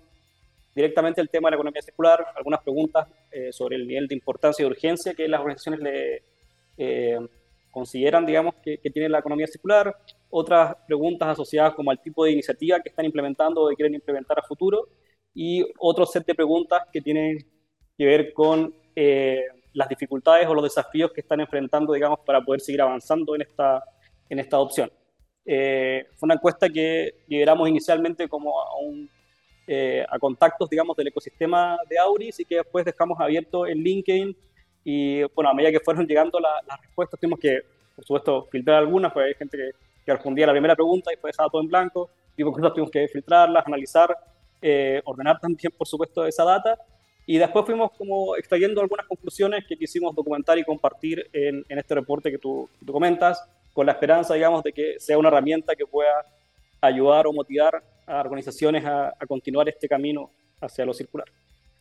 directamente 0.74 1.20
el 1.20 1.28
tema 1.28 1.48
de 1.48 1.52
la 1.52 1.56
economía 1.56 1.82
circular, 1.82 2.26
algunas 2.34 2.62
preguntas 2.62 3.06
eh, 3.30 3.52
sobre 3.52 3.76
el 3.76 3.86
nivel 3.86 4.08
de 4.08 4.14
importancia 4.14 4.62
y 4.62 4.66
urgencia 4.66 5.14
que 5.14 5.28
las 5.28 5.40
organizaciones 5.40 5.80
le 5.80 6.22
eh, 6.78 7.18
consideran, 7.70 8.26
digamos, 8.26 8.54
que, 8.62 8.78
que, 8.78 8.90
tiene 8.90 9.08
la 9.08 9.18
economía 9.18 9.46
circular, 9.46 9.94
otras 10.30 10.76
preguntas 10.86 11.28
asociadas 11.28 11.74
como 11.74 11.90
al 11.90 12.00
tipo 12.00 12.24
de 12.24 12.32
iniciativa 12.32 12.80
que 12.80 12.88
están 12.88 13.04
implementando 13.04 13.62
o 13.62 13.68
que 13.68 13.76
quieren 13.76 13.94
implementar 13.94 14.38
a 14.38 14.42
futuro, 14.42 14.88
y 15.34 15.64
otro 15.78 16.04
set 16.04 16.26
de 16.26 16.34
preguntas 16.34 16.82
que 16.92 17.00
tienen 17.00 17.38
que 17.96 18.04
ver 18.04 18.32
con 18.32 18.74
eh, 18.94 19.42
las 19.72 19.88
dificultades 19.88 20.46
o 20.46 20.54
los 20.54 20.64
desafíos 20.64 21.12
que 21.12 21.22
están 21.22 21.40
enfrentando, 21.40 21.94
digamos, 21.94 22.20
para 22.20 22.42
poder 22.42 22.60
seguir 22.60 22.82
avanzando 22.82 23.34
en 23.34 23.42
esta, 23.42 23.82
en 24.28 24.38
esta 24.38 24.56
adopción. 24.56 24.90
fue 25.44 26.06
una 26.22 26.34
encuesta 26.34 26.68
que 26.68 27.24
lideramos 27.26 27.68
inicialmente 27.68 28.28
como 28.28 28.60
a 28.60 28.76
un 28.78 29.08
eh, 29.66 30.04
a 30.08 30.18
contactos, 30.18 30.68
digamos, 30.68 30.96
del 30.96 31.08
ecosistema 31.08 31.78
de 31.88 31.98
Auris 31.98 32.40
y 32.40 32.44
que 32.44 32.56
después 32.56 32.84
dejamos 32.84 33.18
abierto 33.20 33.66
en 33.66 33.78
LinkedIn. 33.78 34.36
Y 34.84 35.22
bueno, 35.34 35.50
a 35.50 35.54
medida 35.54 35.70
que 35.70 35.80
fueron 35.80 36.06
llegando 36.06 36.40
la, 36.40 36.60
las 36.66 36.80
respuestas, 36.80 37.20
tuvimos 37.20 37.38
que, 37.38 37.60
por 37.94 38.04
supuesto, 38.04 38.48
filtrar 38.50 38.78
algunas, 38.78 39.12
pues 39.12 39.26
hay 39.26 39.34
gente 39.34 39.56
que, 39.56 39.70
que 40.04 40.12
respondía 40.12 40.46
la 40.46 40.52
primera 40.52 40.74
pregunta 40.74 41.10
y 41.10 41.14
después 41.14 41.32
dejaba 41.32 41.50
todo 41.50 41.62
en 41.62 41.68
blanco. 41.68 42.10
Y 42.36 42.44
por 42.44 42.54
tuvimos 42.54 42.90
que 42.90 43.06
filtrarlas, 43.08 43.66
analizar, 43.66 44.16
eh, 44.60 45.00
ordenar 45.04 45.38
también, 45.38 45.72
por 45.76 45.86
supuesto, 45.86 46.26
esa 46.26 46.44
data. 46.44 46.78
Y 47.24 47.38
después 47.38 47.64
fuimos 47.64 47.92
como 47.92 48.34
extrayendo 48.36 48.80
algunas 48.80 49.06
conclusiones 49.06 49.64
que 49.68 49.76
quisimos 49.76 50.14
documentar 50.14 50.58
y 50.58 50.64
compartir 50.64 51.28
en, 51.32 51.64
en 51.68 51.78
este 51.78 51.94
reporte 51.94 52.30
que 52.30 52.38
tú, 52.38 52.68
que 52.80 52.86
tú 52.86 52.92
comentas, 52.92 53.48
con 53.72 53.86
la 53.86 53.92
esperanza, 53.92 54.34
digamos, 54.34 54.62
de 54.62 54.72
que 54.72 54.98
sea 54.98 55.18
una 55.18 55.28
herramienta 55.28 55.74
que 55.76 55.86
pueda 55.86 56.24
ayudar 56.82 57.26
o 57.26 57.32
motivar 57.32 57.82
a 58.06 58.20
organizaciones 58.20 58.84
a, 58.84 59.14
continuar 59.26 59.68
este 59.68 59.88
camino 59.88 60.30
hacia 60.60 60.84
lo 60.84 60.92
circular. 60.92 61.26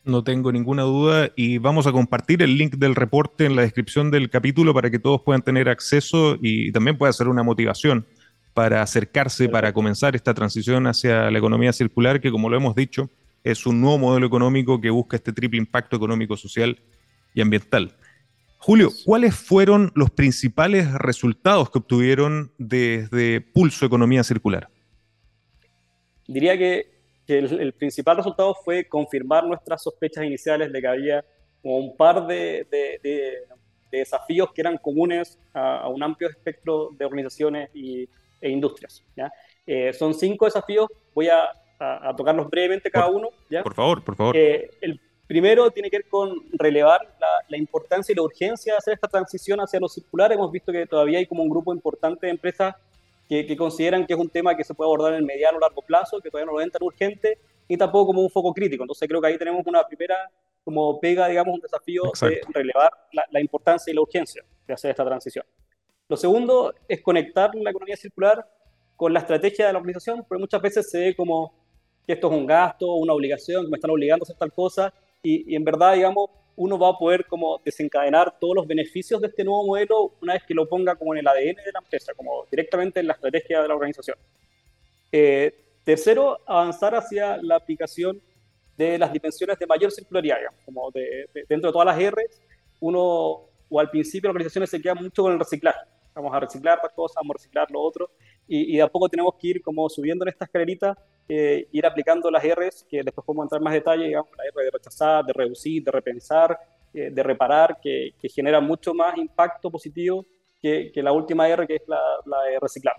No 0.04 0.24
tengo 0.24 0.50
ninguna 0.50 0.82
duda 0.82 1.30
y 1.36 1.58
vamos 1.58 1.86
a 1.86 1.92
compartir 1.92 2.42
el 2.42 2.56
link 2.56 2.74
del 2.76 2.94
reporte 2.94 3.44
en 3.44 3.54
la 3.54 3.62
descripción 3.62 4.10
del 4.10 4.30
capítulo 4.30 4.72
para 4.74 4.90
que 4.90 4.98
todos 4.98 5.22
puedan 5.22 5.42
tener 5.42 5.68
acceso 5.68 6.36
y 6.40 6.72
también 6.72 6.96
pueda 6.98 7.12
ser 7.12 7.28
una 7.28 7.42
motivación 7.42 8.06
para 8.54 8.82
acercarse, 8.82 9.48
para 9.48 9.72
comenzar 9.72 10.16
esta 10.16 10.34
transición 10.34 10.86
hacia 10.86 11.30
la 11.30 11.38
economía 11.38 11.72
circular, 11.72 12.20
que 12.20 12.30
como 12.30 12.48
lo 12.48 12.56
hemos 12.56 12.74
dicho, 12.74 13.10
es 13.44 13.66
un 13.66 13.80
nuevo 13.80 13.98
modelo 13.98 14.26
económico 14.26 14.80
que 14.80 14.90
busca 14.90 15.16
este 15.16 15.32
triple 15.32 15.58
impacto 15.58 15.96
económico, 15.96 16.36
social 16.36 16.78
y 17.34 17.40
ambiental. 17.40 17.94
Julio, 18.58 18.90
¿cuáles 19.04 19.34
fueron 19.34 19.90
los 19.94 20.10
principales 20.10 20.92
resultados 20.92 21.70
que 21.70 21.78
obtuvieron 21.78 22.52
desde 22.58 23.40
Pulso 23.40 23.86
Economía 23.86 24.22
Circular? 24.22 24.68
Diría 26.26 26.56
que, 26.56 26.90
el, 27.28 27.72
principal 27.72 28.18
resultado 28.18 28.54
fue 28.54 28.84
confirmar 28.84 29.44
nuestras 29.44 29.82
sospechas 29.82 30.24
iniciales 30.24 30.70
de 30.70 30.80
que 30.80 30.86
había 30.86 31.24
un 31.62 31.96
par 31.96 32.26
de, 32.26 32.66
desafíos 33.90 34.52
que 34.52 34.60
eran 34.60 34.76
comunes 34.78 35.38
a, 35.54 35.88
un 35.88 36.02
amplio 36.02 36.28
espectro 36.28 36.90
de 36.98 37.04
organizaciones 37.04 37.70
y, 37.74 38.08
e 38.40 38.50
industrias. 38.50 39.02
Eh, 39.66 39.92
son 39.92 40.12
cinco 40.12 40.44
desafíos, 40.44 40.88
voy 41.14 41.28
a, 41.28 41.48
tocarlos 42.16 42.48
brevemente 42.48 42.90
cada 42.90 43.08
uno. 43.08 43.30
¿ya? 43.50 43.62
Por 43.62 43.74
favor, 43.74 44.04
por 44.04 44.14
favor. 44.14 44.36
Eh, 44.36 44.70
el 44.80 45.00
primero 45.26 45.70
tiene 45.70 45.90
que 45.90 45.98
ver 45.98 46.08
con 46.08 46.42
relevar 46.52 47.00
la, 47.48 47.56
importancia 47.56 48.12
y 48.12 48.16
la 48.16 48.22
urgencia 48.22 48.74
de 48.74 48.78
hacer 48.78 48.94
esta 48.94 49.08
transición 49.08 49.60
hacia 49.60 49.80
lo 49.80 49.88
circular. 49.88 50.30
Hemos 50.30 50.52
visto 50.52 50.70
que 50.70 50.86
todavía 50.86 51.18
hay 51.18 51.26
como 51.26 51.42
un 51.42 51.48
grupo 51.48 51.72
importante 51.72 52.26
de 52.26 52.32
empresas 52.32 52.74
que, 53.46 53.56
consideran 53.56 54.06
que 54.06 54.12
es 54.12 54.18
un 54.18 54.28
tema 54.28 54.54
que 54.54 54.64
se 54.64 54.74
puede 54.74 54.88
abordar 54.88 55.12
en 55.12 55.20
el 55.20 55.24
mediano 55.24 55.56
o 55.56 55.60
largo 55.60 55.80
plazo, 55.82 56.20
que 56.20 56.30
todavía 56.30 56.46
no 56.46 56.52
lo 56.52 56.58
ven 56.58 56.70
tan 56.70 56.82
urgente, 56.82 57.38
y 57.66 57.76
tampoco 57.76 58.08
como 58.08 58.20
un 58.20 58.30
foco 58.30 58.52
crítico. 58.52 58.82
Entonces 58.82 59.08
creo 59.08 59.20
que 59.20 59.28
ahí 59.28 59.38
tenemos 59.38 59.66
una 59.66 59.86
primera 59.86 60.30
como 60.64 61.00
pega, 61.00 61.28
digamos, 61.28 61.54
un 61.54 61.60
desafío 61.60 62.02
de 62.20 62.40
relevar 62.52 62.92
la, 63.30 63.40
importancia 63.40 63.90
y 63.90 63.94
la 63.94 64.02
urgencia 64.02 64.44
de 64.66 64.74
hacer 64.74 64.90
esta 64.90 65.04
transición. 65.04 65.44
Lo 66.08 66.16
segundo 66.16 66.74
es 66.86 67.00
conectar 67.00 67.54
la 67.54 67.70
economía 67.70 67.96
circular 67.96 68.46
con 68.96 69.12
la 69.12 69.20
estrategia 69.20 69.66
de 69.66 69.72
la 69.72 69.78
organización, 69.78 70.24
porque 70.28 70.40
muchas 70.40 70.60
veces 70.60 70.90
se 70.90 70.98
ve 71.00 71.16
como 71.16 71.52
que 72.06 72.12
esto 72.12 72.28
es 72.30 72.32
un 72.34 72.46
gasto, 72.46 72.94
una 72.94 73.14
obligación, 73.14 73.64
que 73.64 73.70
me 73.70 73.76
están 73.76 73.90
obligando 73.90 74.22
a 74.22 74.26
hacer 74.26 74.36
tal 74.36 74.52
cosa, 74.52 74.92
y, 75.22 75.54
en 75.54 75.64
verdad, 75.64 75.94
digamos, 75.94 76.30
uno 76.56 76.78
va 76.78 76.90
a 76.90 76.98
poder 76.98 77.26
como 77.26 77.60
desencadenar 77.64 78.38
todos 78.38 78.54
los 78.54 78.66
beneficios 78.66 79.20
de 79.20 79.28
este 79.28 79.44
nuevo 79.44 79.66
modelo 79.66 80.14
una 80.20 80.34
vez 80.34 80.42
que 80.44 80.54
lo 80.54 80.68
ponga 80.68 80.94
como 80.96 81.14
en 81.14 81.20
el 81.20 81.28
ADN 81.28 81.56
de 81.64 81.72
la 81.72 81.80
empresa, 81.80 82.12
como 82.14 82.46
directamente 82.50 83.00
en 83.00 83.06
la 83.06 83.14
estrategia 83.14 83.62
de 83.62 83.68
la 83.68 83.74
organización. 83.74 84.16
Eh, 85.10 85.54
tercero, 85.84 86.38
avanzar 86.46 86.94
hacia 86.94 87.36
la 87.38 87.56
aplicación 87.56 88.20
de 88.76 88.98
las 88.98 89.12
dimensiones 89.12 89.58
de 89.58 89.66
mayor 89.66 89.90
circularidad, 89.90 90.38
como 90.64 90.90
de, 90.90 91.28
dentro 91.48 91.68
de 91.68 91.72
todas 91.72 91.86
las 91.86 91.98
R, 91.98 92.26
uno, 92.80 93.00
o 93.68 93.80
al 93.80 93.90
principio 93.90 94.28
las 94.28 94.34
organizaciones 94.34 94.70
se 94.70 94.80
quedan 94.80 94.98
mucho 95.02 95.22
con 95.22 95.32
el 95.32 95.38
reciclaje. 95.38 95.80
Vamos 96.14 96.34
a 96.34 96.40
reciclar 96.40 96.78
las 96.82 96.92
cosas, 96.92 97.16
vamos 97.16 97.34
a 97.34 97.38
reciclar 97.38 97.70
lo 97.70 97.80
otro, 97.80 98.10
y, 98.48 98.76
de 98.76 98.82
a 98.82 98.88
poco 98.88 99.08
tenemos 99.08 99.34
que 99.38 99.48
ir 99.48 99.62
como 99.62 99.88
subiendo 99.88 100.24
en 100.24 100.30
esta 100.30 100.44
escalerita, 100.44 100.96
eh, 101.28 101.68
ir 101.72 101.86
aplicando 101.86 102.30
las 102.30 102.42
R's, 102.44 102.84
que 102.88 103.02
después 103.02 103.24
podemos 103.24 103.44
entrar 103.44 103.62
más 103.62 103.72
detalle, 103.72 104.06
digamos, 104.06 104.30
la 104.36 104.44
R 104.44 104.64
de 104.64 104.70
rechazar, 104.70 105.24
de 105.24 105.32
reducir, 105.32 105.82
de 105.82 105.90
repensar, 105.90 106.58
eh, 106.92 107.10
de 107.10 107.22
reparar, 107.22 107.78
que, 107.82 108.10
que, 108.20 108.28
genera 108.28 108.60
mucho 108.60 108.92
más 108.92 109.16
impacto 109.16 109.70
positivo 109.70 110.26
que, 110.60 110.90
que, 110.92 111.02
la 111.02 111.12
última 111.12 111.48
R, 111.48 111.66
que 111.66 111.76
es 111.76 111.82
la, 111.86 112.00
la 112.26 112.42
de 112.42 112.60
reciclar. 112.60 112.96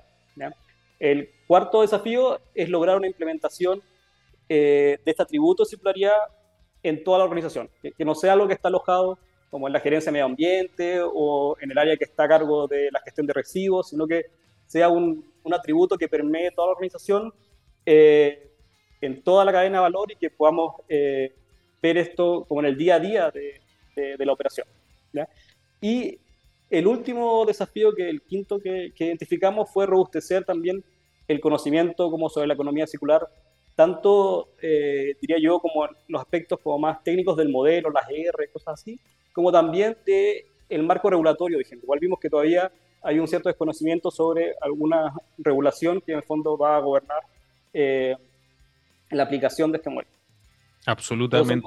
El 1.00 1.30
cuarto 1.48 1.82
desafío 1.82 2.40
es 2.56 2.70
lograr 2.70 2.98
una 2.98 3.08
implementación 3.08 3.82
eh, 4.50 4.98
de 5.04 5.12
este 5.12 5.24
atributo 5.24 5.64
de 5.64 5.70
circularidad 5.70 6.18
en 6.82 7.04
toda 7.04 7.20
la 7.20 7.26
organización, 7.26 7.70
que, 7.82 7.92
que 7.92 8.06
no 8.06 8.16
sea 8.16 8.34
algo 8.34 8.48
que 8.48 8.54
está 8.54 8.70
alojado 8.70 9.20
como 9.50 9.68
en 9.68 9.74
la 9.74 9.80
gerencia 9.80 10.10
de 10.10 10.14
medio 10.14 10.26
ambiente 10.26 11.00
o 11.04 11.56
en 11.62 11.70
el 11.70 11.78
área 11.78 11.96
que 11.96 12.06
está 12.06 12.24
a 12.24 12.28
cargo 12.28 12.68
de 12.68 12.90
la 12.92 13.00
gestión 13.02 13.28
de 13.28 13.34
residuos, 13.34 13.90
sino 13.90 14.08
que 14.08 14.26
sea 14.74 14.90
un, 14.90 15.24
un 15.44 15.54
atributo 15.54 15.98
que 15.98 16.08
permee 16.08 16.50
toda 16.50 16.68
la 16.68 16.72
organización 16.74 17.32
eh, 17.86 18.50
en 19.02 19.22
toda 19.22 19.46
la 19.46 19.52
cadena 19.52 19.78
de 19.78 19.82
valor 19.84 20.12
y 20.12 20.16
que 20.16 20.32
podamos 20.32 20.78
eh, 20.90 21.32
ver 21.80 21.98
esto 21.98 22.44
como 22.48 22.62
en 22.62 22.68
el 22.68 22.78
día 22.78 22.96
a 22.96 23.00
día 23.00 23.30
de, 23.30 23.62
de, 24.18 24.26
la 24.26 24.34
operación. 24.34 24.66
Y 25.80 26.18
el 26.72 26.88
último 26.88 27.46
desafío, 27.46 27.94
que 27.94 28.10
el 28.10 28.24
quinto 28.24 28.60
que, 28.60 28.92
identificamos, 28.98 29.70
fue 29.70 29.86
robustecer 29.86 30.44
también 30.44 30.84
el 31.28 31.40
conocimiento 31.40 32.10
como 32.10 32.28
sobre 32.30 32.48
la 32.48 32.56
economía 32.56 32.88
circular, 32.88 33.28
tanto, 33.76 34.50
eh, 34.60 35.16
diría 35.22 35.38
yo, 35.40 35.60
como 35.60 35.88
los 36.08 36.22
aspectos 36.22 36.60
como 36.64 36.80
más 36.80 37.04
técnicos 37.04 37.38
del 37.38 37.50
modelo, 37.50 37.92
las 37.92 38.10
R, 38.10 38.48
cosas 38.52 38.82
así, 38.82 39.00
como 39.34 39.52
también 39.52 39.96
de 40.04 40.48
el 40.68 40.82
marco 40.82 41.12
regulatorio 41.12 41.60
vigente. 41.60 41.86
Igual 41.86 42.00
vimos 42.00 42.20
que 42.20 42.30
todavía 42.30 42.72
hay 43.04 43.20
un 43.20 43.28
cierto 43.28 43.50
desconocimiento 43.50 44.10
sobre 44.10 44.54
alguna 44.62 45.14
regulación 45.38 46.02
que 46.02 46.14
en 46.14 46.20
el 46.20 46.24
fondo 46.24 46.58
va 46.58 46.78
a 46.78 46.80
gobernar 46.80 47.22
eh, 47.74 48.16
la 49.12 49.24
aplicación 49.24 49.72
de 49.72 49.78
este 49.78 49.90
modelo. 49.90 50.10
Absolutamente. 50.86 51.66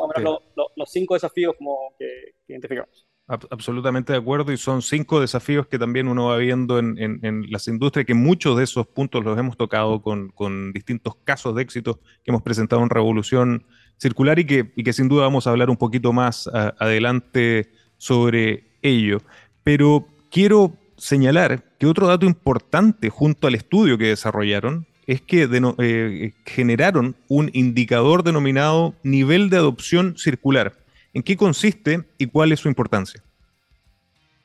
los 0.77 0.91
cinco 0.91 1.15
desafíos 1.15 1.55
como 1.57 1.95
que, 1.99 2.35
identificamos. 2.49 3.07
Absolutamente 3.29 4.13
de 4.13 4.21
acuerdo 4.21 4.53
y 4.53 4.57
son 4.57 4.83
cinco 4.83 5.21
desafíos 5.21 5.67
que 5.67 5.81
también 5.81 6.07
uno 6.07 6.27
va 6.27 6.37
viendo 6.37 6.79
en, 6.79 7.47
las 7.51 7.67
industrias, 7.67 8.07
que 8.07 8.15
muchos 8.15 8.57
de 8.57 8.63
esos 8.63 8.87
puntos 8.87 9.25
los 9.25 9.37
hemos 9.37 9.57
tocado 9.57 10.01
con, 10.01 10.73
distintos 10.73 11.17
casos 11.25 11.55
de 11.57 11.63
éxito 11.63 11.99
que 12.23 12.31
hemos 12.31 12.43
presentado 12.43 12.83
en 12.83 12.91
Revolución 12.91 13.65
Circular 13.97 14.39
y 14.39 14.47
que, 14.47 14.73
y 14.77 14.85
que 14.85 14.93
sin 14.93 15.09
duda 15.09 15.23
vamos 15.23 15.47
a 15.47 15.51
hablar 15.51 15.71
un 15.71 15.77
poquito 15.77 16.13
más 16.13 16.47
adelante 16.49 17.73
sobre 17.97 18.65
ello. 18.83 19.19
Pero 19.65 20.07
quiero 20.31 20.73
señalar 20.97 21.63
que 21.79 21.87
otro 21.87 22.07
dato 22.07 22.27
importante 22.27 23.11
junto 23.11 23.47
al 23.47 23.55
estudio 23.55 23.99
que 23.99 24.07
desarrollaron 24.07 24.87
es 25.07 25.21
que 25.21 25.49
eh, 25.79 26.33
generaron 26.45 27.15
un 27.29 27.51
indicador 27.53 28.25
denominado 28.25 28.95
nivel 29.03 29.51
de 29.51 29.57
adopción 29.57 30.17
circular. 30.19 30.75
¿En 31.15 31.23
qué 31.23 31.37
consiste 31.37 32.05
y 32.19 32.27
cuál 32.27 32.53
es 32.53 32.61
su 32.61 32.69
importancia? 32.69 33.23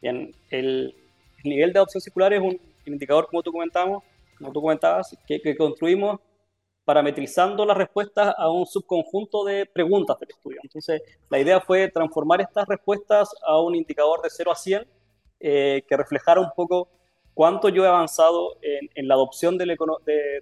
Bien, 0.01 0.33
el, 0.49 0.95
nivel 1.43 1.73
de 1.73 1.79
adopción 1.79 2.01
circular 2.01 2.33
es 2.33 2.41
un 2.41 2.59
indicador, 2.85 3.27
como 3.27 3.41
tú, 3.41 3.51
comentamos, 3.51 4.03
como 4.37 4.51
tú 4.51 4.61
comentabas, 4.61 5.17
que, 5.27 5.41
que, 5.41 5.55
construimos 5.57 6.19
parametrizando 6.85 7.65
las 7.65 7.77
respuestas 7.77 8.33
a 8.37 8.49
un 8.49 8.65
subconjunto 8.65 9.43
de 9.43 9.65
preguntas 9.65 10.19
del 10.19 10.29
estudio. 10.29 10.59
Entonces, 10.63 11.01
la 11.29 11.39
idea 11.39 11.59
fue 11.59 11.89
transformar 11.89 12.41
estas 12.41 12.67
respuestas 12.67 13.29
a 13.45 13.59
un 13.59 13.75
indicador 13.75 14.21
de 14.21 14.29
0 14.29 14.51
a 14.51 14.55
100 14.55 14.87
eh, 15.41 15.83
que 15.87 15.97
reflejara 15.97 16.39
un 16.39 16.51
poco 16.55 16.87
cuánto 17.33 17.69
yo 17.69 17.83
he 17.83 17.87
avanzado 17.87 18.57
en, 18.61 19.07
la 19.07 19.15
adopción 19.15 19.57
del, 19.57 19.75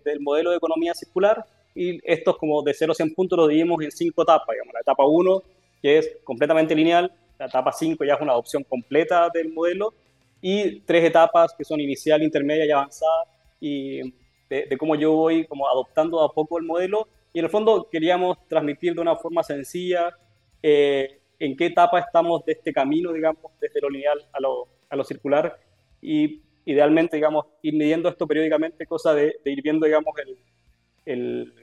del, 0.03 0.19
modelo 0.19 0.51
de 0.51 0.57
economía 0.57 0.93
circular. 0.93 1.45
Y 1.75 1.99
estos 2.03 2.37
como 2.37 2.61
de 2.61 2.73
0 2.73 2.91
a 2.91 2.95
100 2.95 3.13
puntos 3.13 3.37
lo 3.37 3.47
dividimos 3.47 3.81
en 3.83 3.91
cinco 3.91 4.23
etapas, 4.23 4.53
digamos, 4.53 4.73
la 4.73 4.81
etapa 4.81 5.05
1 5.05 5.43
que 5.81 5.97
es 5.97 6.17
completamente 6.23 6.75
lineal, 6.75 7.11
la 7.37 7.45
etapa 7.45 7.71
5 7.71 8.03
ya 8.03 8.15
es 8.15 8.21
una 8.21 8.33
adopción 8.33 8.63
completa 8.63 9.29
del 9.33 9.53
modelo. 9.53 9.93
Y 10.41 10.79
tres 10.81 11.03
etapas 11.03 11.53
que 11.57 11.65
son 11.65 11.81
inicial, 11.81 12.23
intermedia 12.23 12.65
y 12.65 12.71
avanzada 12.71 13.25
y 13.59 14.13
de, 14.49 14.77
cómo 14.77 14.95
yo 14.95 15.11
voy 15.11 15.45
como 15.45 15.67
adoptando 15.67 16.21
a 16.21 16.31
poco 16.33 16.57
el 16.57 16.65
modelo. 16.65 17.07
Y 17.33 17.39
en 17.39 17.45
el 17.45 17.51
fondo 17.51 17.87
queríamos 17.91 18.37
transmitir 18.47 18.95
de 18.95 19.01
una 19.01 19.17
forma 19.17 19.43
sencilla 19.43 20.15
eh, 20.63 21.19
en 21.39 21.57
qué 21.57 21.67
etapa 21.67 21.99
estamos 21.99 22.45
de 22.45 22.53
este 22.53 22.71
camino, 22.71 23.11
digamos, 23.11 23.51
desde 23.59 23.81
lo 23.81 23.89
lineal 23.89 24.25
a 24.31 24.39
lo, 24.39 24.67
a 24.89 24.95
lo 24.95 25.03
circular 25.03 25.59
y 26.01 26.41
idealmente, 26.65 27.17
digamos, 27.17 27.45
ir 27.61 27.73
midiendo 27.73 28.09
esto 28.09 28.27
periódicamente, 28.27 28.85
cosa 28.85 29.13
de, 29.13 29.35
ir 29.45 29.61
viendo, 29.61 29.85
digamos, 29.85 30.13
el, 31.05 31.53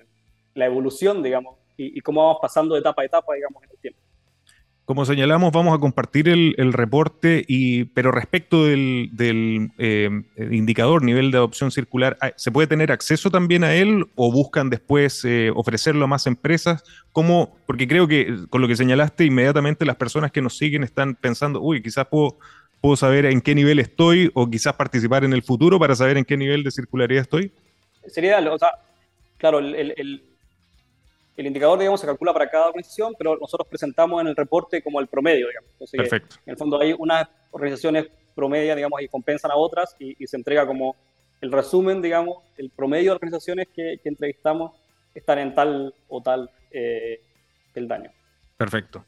la 0.54 0.66
evolución, 0.66 1.22
digamos, 1.22 1.56
y, 1.76 2.00
cómo 2.00 2.22
vamos 2.22 2.38
pasando 2.40 2.74
de 2.74 2.80
etapa 2.80 3.02
a 3.02 3.04
etapa, 3.04 3.34
digamos, 3.34 3.62
en 3.62 3.70
el 3.70 3.78
tiempo. 3.78 4.00
Como 4.86 5.04
señalamos, 5.04 5.52
vamos 5.52 5.76
a 5.76 5.80
compartir 5.80 6.28
el, 6.28 6.72
reporte, 6.72 7.44
y, 7.46 7.84
pero 7.86 8.12
respecto 8.12 8.64
del, 8.64 9.10
eh, 9.78 10.10
indicador 10.50 11.02
nivel 11.02 11.32
de 11.32 11.38
adopción 11.38 11.70
circular, 11.70 12.16
¿se 12.36 12.52
puede 12.52 12.68
tener 12.68 12.92
acceso 12.92 13.30
también 13.30 13.64
a 13.64 13.74
él 13.74 14.06
o 14.14 14.32
buscan 14.32 14.70
después 14.70 15.24
eh, 15.24 15.50
ofrecerlo 15.54 16.04
a 16.04 16.08
más 16.08 16.26
empresas? 16.28 16.84
¿Cómo? 17.12 17.56
Porque 17.66 17.88
creo 17.88 18.06
que 18.06 18.46
con 18.48 18.62
lo 18.62 18.68
que 18.68 18.76
señalaste, 18.76 19.24
inmediatamente 19.24 19.84
las 19.84 19.96
personas 19.96 20.30
que 20.30 20.40
nos 20.40 20.56
siguen 20.56 20.84
están 20.84 21.16
pensando, 21.16 21.60
uy, 21.60 21.82
quizás 21.82 22.06
puedo 22.06 22.38
puedo 22.86 22.96
saber 22.96 23.26
en 23.26 23.40
qué 23.40 23.52
nivel 23.52 23.80
estoy 23.80 24.30
o 24.32 24.48
quizás 24.48 24.74
participar 24.74 25.24
en 25.24 25.32
el 25.32 25.42
futuro 25.42 25.76
para 25.76 25.96
saber 25.96 26.18
en 26.18 26.24
qué 26.24 26.36
nivel 26.36 26.62
de 26.62 26.70
circularidad 26.70 27.22
estoy? 27.22 27.50
Sería, 28.06 28.38
o 28.38 28.58
sea, 28.60 28.68
claro, 29.38 29.58
el, 29.58 29.74
el, 29.74 30.22
el, 31.36 31.46
indicador, 31.46 31.80
digamos, 31.80 32.00
se 32.00 32.06
calcula 32.06 32.32
para 32.32 32.48
cada 32.48 32.68
organización, 32.68 33.16
pero 33.18 33.36
nosotros 33.40 33.66
presentamos 33.66 34.20
en 34.20 34.28
el 34.28 34.36
reporte 34.36 34.82
como 34.82 35.00
el 35.00 35.08
promedio, 35.08 35.48
digamos. 35.48 35.90
Perfecto. 35.90 36.36
En 36.46 36.52
el 36.52 36.56
fondo 36.56 36.80
hay 36.80 36.94
unas 36.96 37.26
organizaciones 37.50 38.06
promedia, 38.36 38.76
digamos, 38.76 39.02
y 39.02 39.08
compensan 39.08 39.50
a 39.50 39.56
otras 39.56 39.96
y, 39.98 40.24
se 40.24 40.36
entrega 40.36 40.64
como 40.64 40.94
el 41.40 41.50
resumen, 41.50 42.00
digamos, 42.00 42.36
el 42.56 42.70
promedio 42.70 43.10
de 43.10 43.14
organizaciones 43.16 43.66
que, 43.74 43.98
entrevistamos 44.04 44.76
están 45.12 45.40
en 45.40 45.56
tal 45.56 45.92
o 46.06 46.22
tal 46.22 46.48
eh, 46.70 47.20
el 47.74 47.88
daño. 47.88 48.12
Perfecto. 48.56 49.04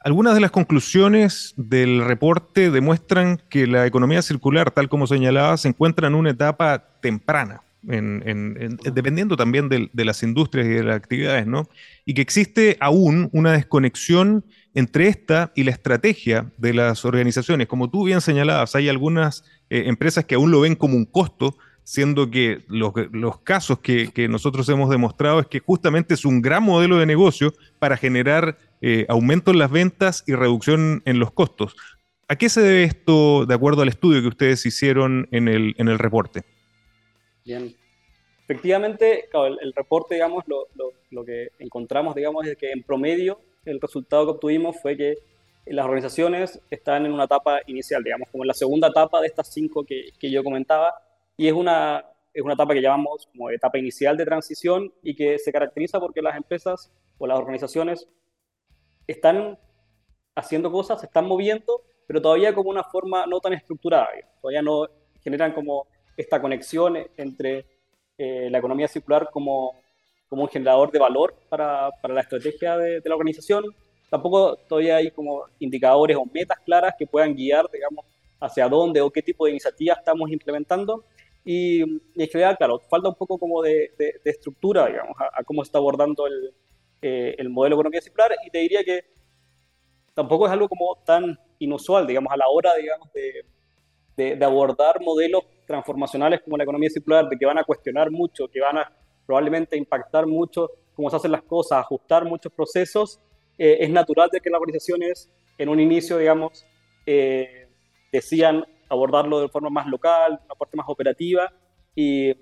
Algunas 0.00 0.34
de 0.34 0.40
las 0.40 0.50
conclusiones 0.50 1.54
del 1.56 2.04
reporte 2.04 2.70
demuestran 2.70 3.42
que 3.48 3.66
la 3.66 3.86
economía 3.86 4.22
circular, 4.22 4.70
tal 4.70 4.88
como 4.88 5.06
señalaba, 5.06 5.56
se 5.56 5.68
encuentra 5.68 6.08
en 6.08 6.14
una 6.14 6.30
etapa 6.30 6.84
temprana, 7.00 7.62
dependiendo 7.82 9.36
también 9.36 9.68
de, 9.68 9.90
de, 9.92 10.04
las 10.04 10.22
industrias 10.22 10.66
y 10.66 10.70
de 10.70 10.84
las 10.84 10.96
actividades, 10.96 11.46
¿no? 11.46 11.68
Y 12.04 12.14
que 12.14 12.22
existe 12.22 12.76
aún 12.80 13.28
una 13.32 13.52
desconexión 13.52 14.44
entre 14.74 15.08
esta 15.08 15.52
y 15.56 15.64
la 15.64 15.72
estrategia 15.72 16.52
de 16.56 16.72
las 16.72 17.04
organizaciones. 17.04 17.66
Como 17.66 17.90
tú 17.90 18.04
bien 18.04 18.20
señalabas, 18.20 18.76
hay 18.76 18.88
algunas 18.88 19.44
eh, 19.70 19.84
empresas 19.86 20.24
que 20.24 20.36
aún 20.36 20.50
lo 20.50 20.60
ven 20.60 20.76
como 20.76 20.96
un 20.96 21.04
costo, 21.04 21.56
siendo 21.82 22.30
que 22.30 22.64
los, 22.68 22.92
casos 23.42 23.78
que, 23.80 24.28
nosotros 24.28 24.68
hemos 24.68 24.90
demostrado 24.90 25.40
es 25.40 25.46
que 25.46 25.58
justamente 25.60 26.14
es 26.14 26.24
un 26.24 26.42
gran 26.42 26.62
modelo 26.62 26.98
de 26.98 27.06
negocio 27.06 27.54
para 27.78 27.96
generar 27.96 28.58
eh, 28.80 29.06
aumento 29.08 29.50
en 29.50 29.58
las 29.58 29.70
ventas 29.70 30.24
y 30.26 30.34
reducción 30.34 31.02
en 31.04 31.18
los 31.18 31.32
costos. 31.32 31.76
¿A 32.28 32.36
qué 32.36 32.48
se 32.48 32.60
debe 32.60 32.84
esto 32.84 33.46
de 33.46 33.54
acuerdo 33.54 33.82
al 33.82 33.88
estudio 33.88 34.20
que 34.20 34.28
ustedes 34.28 34.64
hicieron 34.66 35.28
en 35.30 35.48
el, 35.48 35.74
en 35.78 35.88
el 35.88 35.98
reporte? 35.98 36.42
Bien. 37.44 37.74
Efectivamente, 38.44 39.28
el, 39.60 39.72
reporte, 39.74 40.14
digamos, 40.14 40.44
lo, 40.46 40.68
lo, 41.10 41.24
que 41.24 41.48
encontramos, 41.58 42.14
digamos, 42.14 42.46
es 42.46 42.56
que 42.56 42.70
en 42.70 42.82
promedio 42.82 43.40
el 43.64 43.80
resultado 43.80 44.24
que 44.24 44.30
obtuvimos 44.32 44.76
fue 44.80 44.96
que 44.96 45.16
las 45.66 45.84
organizaciones 45.84 46.60
están 46.70 47.04
en 47.04 47.12
una 47.12 47.24
etapa 47.24 47.60
inicial, 47.66 48.02
digamos, 48.02 48.28
como 48.30 48.44
en 48.44 48.48
la 48.48 48.54
segunda 48.54 48.88
etapa 48.88 49.20
de 49.20 49.26
estas 49.26 49.52
cinco 49.52 49.84
que, 49.84 50.10
que 50.18 50.30
yo 50.30 50.42
comentaba, 50.42 50.94
y 51.36 51.46
es 51.46 51.52
una, 51.52 52.04
es 52.32 52.42
una 52.42 52.54
etapa 52.54 52.74
que 52.74 52.80
llamamos 52.80 53.26
como 53.32 53.50
etapa 53.50 53.78
inicial 53.78 54.16
de 54.16 54.24
transición 54.24 54.92
y 55.02 55.14
que 55.14 55.38
se 55.38 55.52
caracteriza 55.52 56.00
porque 56.00 56.22
las 56.22 56.36
empresas 56.36 56.90
o 57.18 57.26
las 57.26 57.38
organizaciones 57.38 58.08
están 59.12 59.58
haciendo 60.34 60.70
cosas, 60.70 61.00
se 61.00 61.06
están 61.06 61.26
moviendo, 61.26 61.82
pero 62.06 62.22
todavía 62.22 62.54
como 62.54 62.70
una 62.70 62.84
forma 62.84 63.26
no 63.26 63.40
tan 63.40 63.52
estructurada, 63.54 64.08
todavía 64.40 64.62
no 64.62 64.86
generan 65.22 65.52
como 65.52 65.86
esta 66.16 66.40
conexión 66.40 66.96
entre 67.16 67.66
eh, 68.16 68.48
la 68.50 68.58
economía 68.58 68.88
circular 68.88 69.28
como, 69.32 69.74
como 70.28 70.42
un 70.42 70.48
generador 70.48 70.90
de 70.90 70.98
valor 70.98 71.34
para, 71.48 71.90
para 72.02 72.14
la 72.14 72.20
estrategia 72.20 72.76
de, 72.76 73.00
de 73.00 73.08
la 73.08 73.14
organización, 73.14 73.64
tampoco 74.10 74.56
todavía 74.68 74.96
hay 74.96 75.10
como 75.10 75.44
indicadores 75.58 76.16
o 76.16 76.24
metas 76.24 76.58
claras 76.60 76.94
que 76.98 77.06
puedan 77.06 77.34
guiar, 77.34 77.68
digamos, 77.72 78.04
hacia 78.40 78.68
dónde 78.68 79.00
o 79.00 79.10
qué 79.10 79.22
tipo 79.22 79.44
de 79.44 79.52
iniciativas 79.52 79.98
estamos 79.98 80.30
implementando. 80.30 81.04
Y, 81.44 81.80
en 81.82 82.28
general, 82.30 82.56
claro, 82.56 82.78
falta 82.90 83.08
un 83.08 83.14
poco 83.14 83.38
como 83.38 83.62
de, 83.62 83.90
de, 83.96 84.20
estructura, 84.24 84.86
digamos, 84.86 85.16
a, 85.18 85.42
cómo 85.44 85.62
está 85.62 85.78
abordando 85.78 86.26
el, 86.26 86.52
eh, 87.02 87.34
el 87.38 87.48
modelo 87.48 87.76
de 87.76 87.80
economía 87.80 88.00
circular. 88.00 88.32
Y 88.46 88.50
te 88.50 88.58
diría 88.58 88.84
que 88.84 89.04
tampoco 90.14 90.46
es 90.46 90.52
algo 90.52 90.68
como 90.68 90.96
tan 91.04 91.38
inusual, 91.58 92.06
digamos, 92.06 92.32
a 92.32 92.36
la 92.36 92.48
hora, 92.48 92.74
digamos, 92.74 93.12
de, 93.12 93.44
de, 94.36 94.44
abordar 94.44 95.00
modelos 95.00 95.44
transformacionales 95.66 96.40
como 96.42 96.56
la 96.56 96.64
economía 96.64 96.90
circular, 96.90 97.28
de 97.28 97.36
que 97.36 97.46
van 97.46 97.58
a 97.58 97.64
cuestionar 97.64 98.10
mucho, 98.10 98.48
que 98.48 98.60
van 98.60 98.78
a 98.78 98.92
probablemente 99.26 99.76
impactar 99.76 100.26
mucho 100.26 100.70
cómo 100.94 101.10
se 101.10 101.16
hacen 101.16 101.30
las 101.30 101.42
cosas, 101.42 101.78
ajustar 101.78 102.24
muchos 102.24 102.52
procesos, 102.52 103.20
eh, 103.56 103.78
es 103.80 103.90
natural 103.90 104.28
de 104.32 104.40
que 104.40 104.50
las 104.50 104.60
organizaciones 104.60 105.28
en 105.58 105.68
un 105.68 105.78
inicio, 105.78 106.18
digamos, 106.18 106.66
eh, 107.06 107.68
decían 108.10 108.64
abordarlo 108.88 109.40
de 109.40 109.48
forma 109.48 109.70
más 109.70 109.86
local, 109.86 110.40
una 110.44 110.54
parte 110.54 110.76
más 110.76 110.86
operativa, 110.88 111.52
y, 111.94 112.34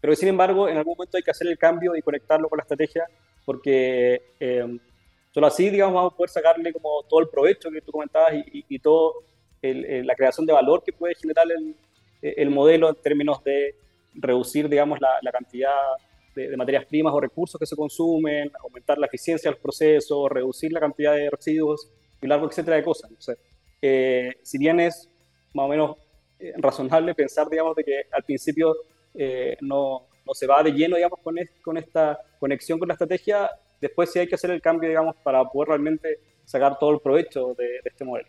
pero 0.00 0.16
sin 0.16 0.28
embargo, 0.28 0.68
en 0.68 0.78
algún 0.78 0.94
momento 0.96 1.16
hay 1.16 1.22
que 1.22 1.30
hacer 1.30 1.46
el 1.46 1.58
cambio 1.58 1.94
y 1.94 2.02
conectarlo 2.02 2.48
con 2.48 2.56
la 2.56 2.62
estrategia, 2.62 3.04
porque 3.50 4.34
eh, 4.38 4.78
solo 5.34 5.48
así, 5.48 5.70
digamos, 5.70 5.92
vamos 5.92 6.12
a 6.12 6.16
poder 6.16 6.30
sacarle 6.30 6.72
como 6.72 7.02
todo 7.08 7.18
el 7.18 7.28
provecho 7.28 7.68
que 7.68 7.80
tú 7.80 7.90
comentabas 7.90 8.32
y, 8.34 8.64
y, 8.68 8.78
todo 8.78 9.24
la 9.60 10.14
creación 10.14 10.46
de 10.46 10.52
valor 10.52 10.84
que 10.84 10.92
puede 10.92 11.16
generar 11.16 11.46
el, 11.50 11.74
el, 12.22 12.48
modelo 12.48 12.90
en 12.90 12.94
términos 12.94 13.42
de 13.42 13.74
reducir, 14.14 14.68
digamos, 14.68 15.00
la, 15.00 15.18
la 15.20 15.32
cantidad 15.32 15.74
de, 16.36 16.56
materias 16.56 16.84
primas 16.86 17.12
o 17.12 17.20
recursos 17.20 17.58
que 17.58 17.66
se 17.66 17.74
consumen, 17.74 18.52
aumentar 18.62 18.98
la 18.98 19.06
eficiencia 19.06 19.50
del 19.50 19.58
proceso, 19.58 20.28
reducir 20.28 20.70
la 20.70 20.78
cantidad 20.78 21.16
de 21.16 21.28
residuos 21.28 21.90
y 22.22 22.28
largo 22.28 22.48
etcétera 22.48 22.76
de 22.76 22.84
cosas. 22.84 23.10
Eh, 23.82 24.34
si 24.44 24.58
bien 24.58 24.78
es 24.78 25.10
más 25.54 25.66
o 25.66 25.68
menos 25.68 25.96
eh, 26.38 26.52
razonable 26.58 27.16
pensar, 27.16 27.50
digamos, 27.50 27.74
de 27.74 27.82
que 27.82 28.02
al 28.12 28.22
principio 28.22 28.76
eh, 29.14 29.56
no, 29.60 30.06
no, 30.26 30.34
se 30.34 30.46
va 30.46 30.62
de 30.62 30.72
lleno, 30.72 30.96
digamos, 30.96 31.18
con, 31.22 31.36
con 31.62 31.76
esta 31.76 32.18
conexión 32.38 32.78
con 32.78 32.88
la 32.88 32.94
estrategia, 32.94 33.50
después 33.80 34.12
sí 34.12 34.18
hay 34.18 34.28
que 34.28 34.34
hacer 34.34 34.50
el 34.50 34.60
cambio, 34.60 34.88
digamos, 34.88 35.16
para 35.22 35.44
poder 35.44 35.68
realmente 35.68 36.18
sacar 36.44 36.78
todo 36.78 36.92
el 36.92 37.00
provecho 37.00 37.54
de, 37.56 37.80
este 37.84 38.04
modelo. 38.04 38.28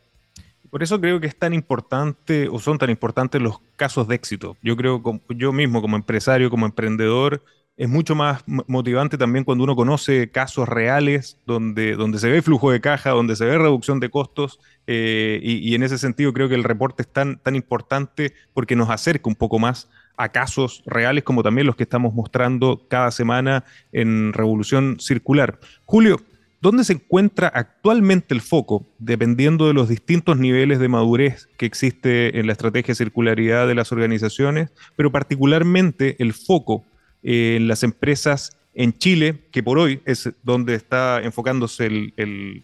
Por 0.70 0.84
eso 0.84 1.02
creo 1.02 1.20
que 1.20 1.28
es 1.28 1.38
tan 1.38 1.54
importante 1.54 2.48
o 2.48 2.60
son 2.60 2.78
tan 2.78 2.90
importantes 2.90 3.42
los 3.42 3.60
casos 3.76 4.08
de 4.08 4.16
éxito. 4.16 4.56
Yo 4.62 4.78
creo, 4.78 5.02
yo 5.30 5.52
mismo 5.52 5.82
como 5.82 5.98
empresario, 5.98 6.50
como 6.50 6.66
emprendedor, 6.66 7.44
es 7.76 7.90
mucho 7.90 8.16
más 8.16 8.44
motivante 8.46 9.18
también 9.18 9.44
cuando 9.44 9.64
uno 9.64 9.76
conoce 9.76 10.30
casos 10.30 10.70
reales 10.70 11.38
donde, 11.46 11.96
donde 11.96 12.20
se 12.20 12.30
ve 12.30 12.42
flujo 12.42 12.72
de 12.72 12.80
caja, 12.80 13.10
donde 13.10 13.36
se 13.36 13.46
ve 13.46 13.58
reducción 13.58 14.00
de 14.00 14.10
costos, 14.10 14.60
eh, 14.88 15.40
y, 15.42 15.74
en 15.74 15.84
ese 15.84 15.98
sentido 15.98 16.32
creo 16.32 16.48
que 16.48 16.56
el 16.56 16.64
reporte 16.64 17.02
es 17.04 17.08
tan, 17.12 17.40
tan 17.40 17.56
importante 17.56 18.34
porque 18.54 18.76
nos 18.76 18.90
acerca 18.90 19.30
un 19.30 19.36
poco 19.36 19.58
más 19.58 19.90
a 20.18 20.30
casos 20.30 20.84
reales 20.86 21.24
como 21.24 21.44
también 21.44 21.68
los 21.68 21.76
que 21.76 21.84
estamos 21.84 22.14
mostrando 22.14 22.86
cada 22.88 23.12
semana 23.12 23.64
en 23.92 24.34
Revolución 24.34 25.00
Circular. 25.00 25.60
Julio, 25.86 26.22
¿dónde 26.62 26.84
se 26.84 26.94
encuentra 26.94 27.48
actualmente 27.48 28.34
el 28.34 28.42
foco, 28.42 28.86
dependiendo 29.00 29.68
de 29.68 29.74
los 29.74 29.90
distintos 29.90 30.38
niveles 30.38 30.80
de 30.80 30.88
madurez 30.88 31.48
que 31.58 31.66
existe 31.66 32.40
en 32.40 32.48
la 32.48 32.54
estrategia 32.54 32.92
de 32.92 32.98
circularidad 32.98 33.68
de 33.68 33.76
las 33.76 33.92
organizaciones, 33.92 34.70
pero 34.96 35.12
particularmente 35.12 36.16
el 36.20 36.34
foco 36.34 36.84
en 37.24 37.68
las 37.68 37.84
empresas 37.84 38.58
en 38.74 38.98
Chile, 38.98 39.40
que 39.52 39.64
por 39.64 39.78
hoy 39.78 40.02
es 40.06 40.30
donde 40.44 40.76
está 40.76 41.22
enfocándose 41.22 41.88
el, 41.88 42.14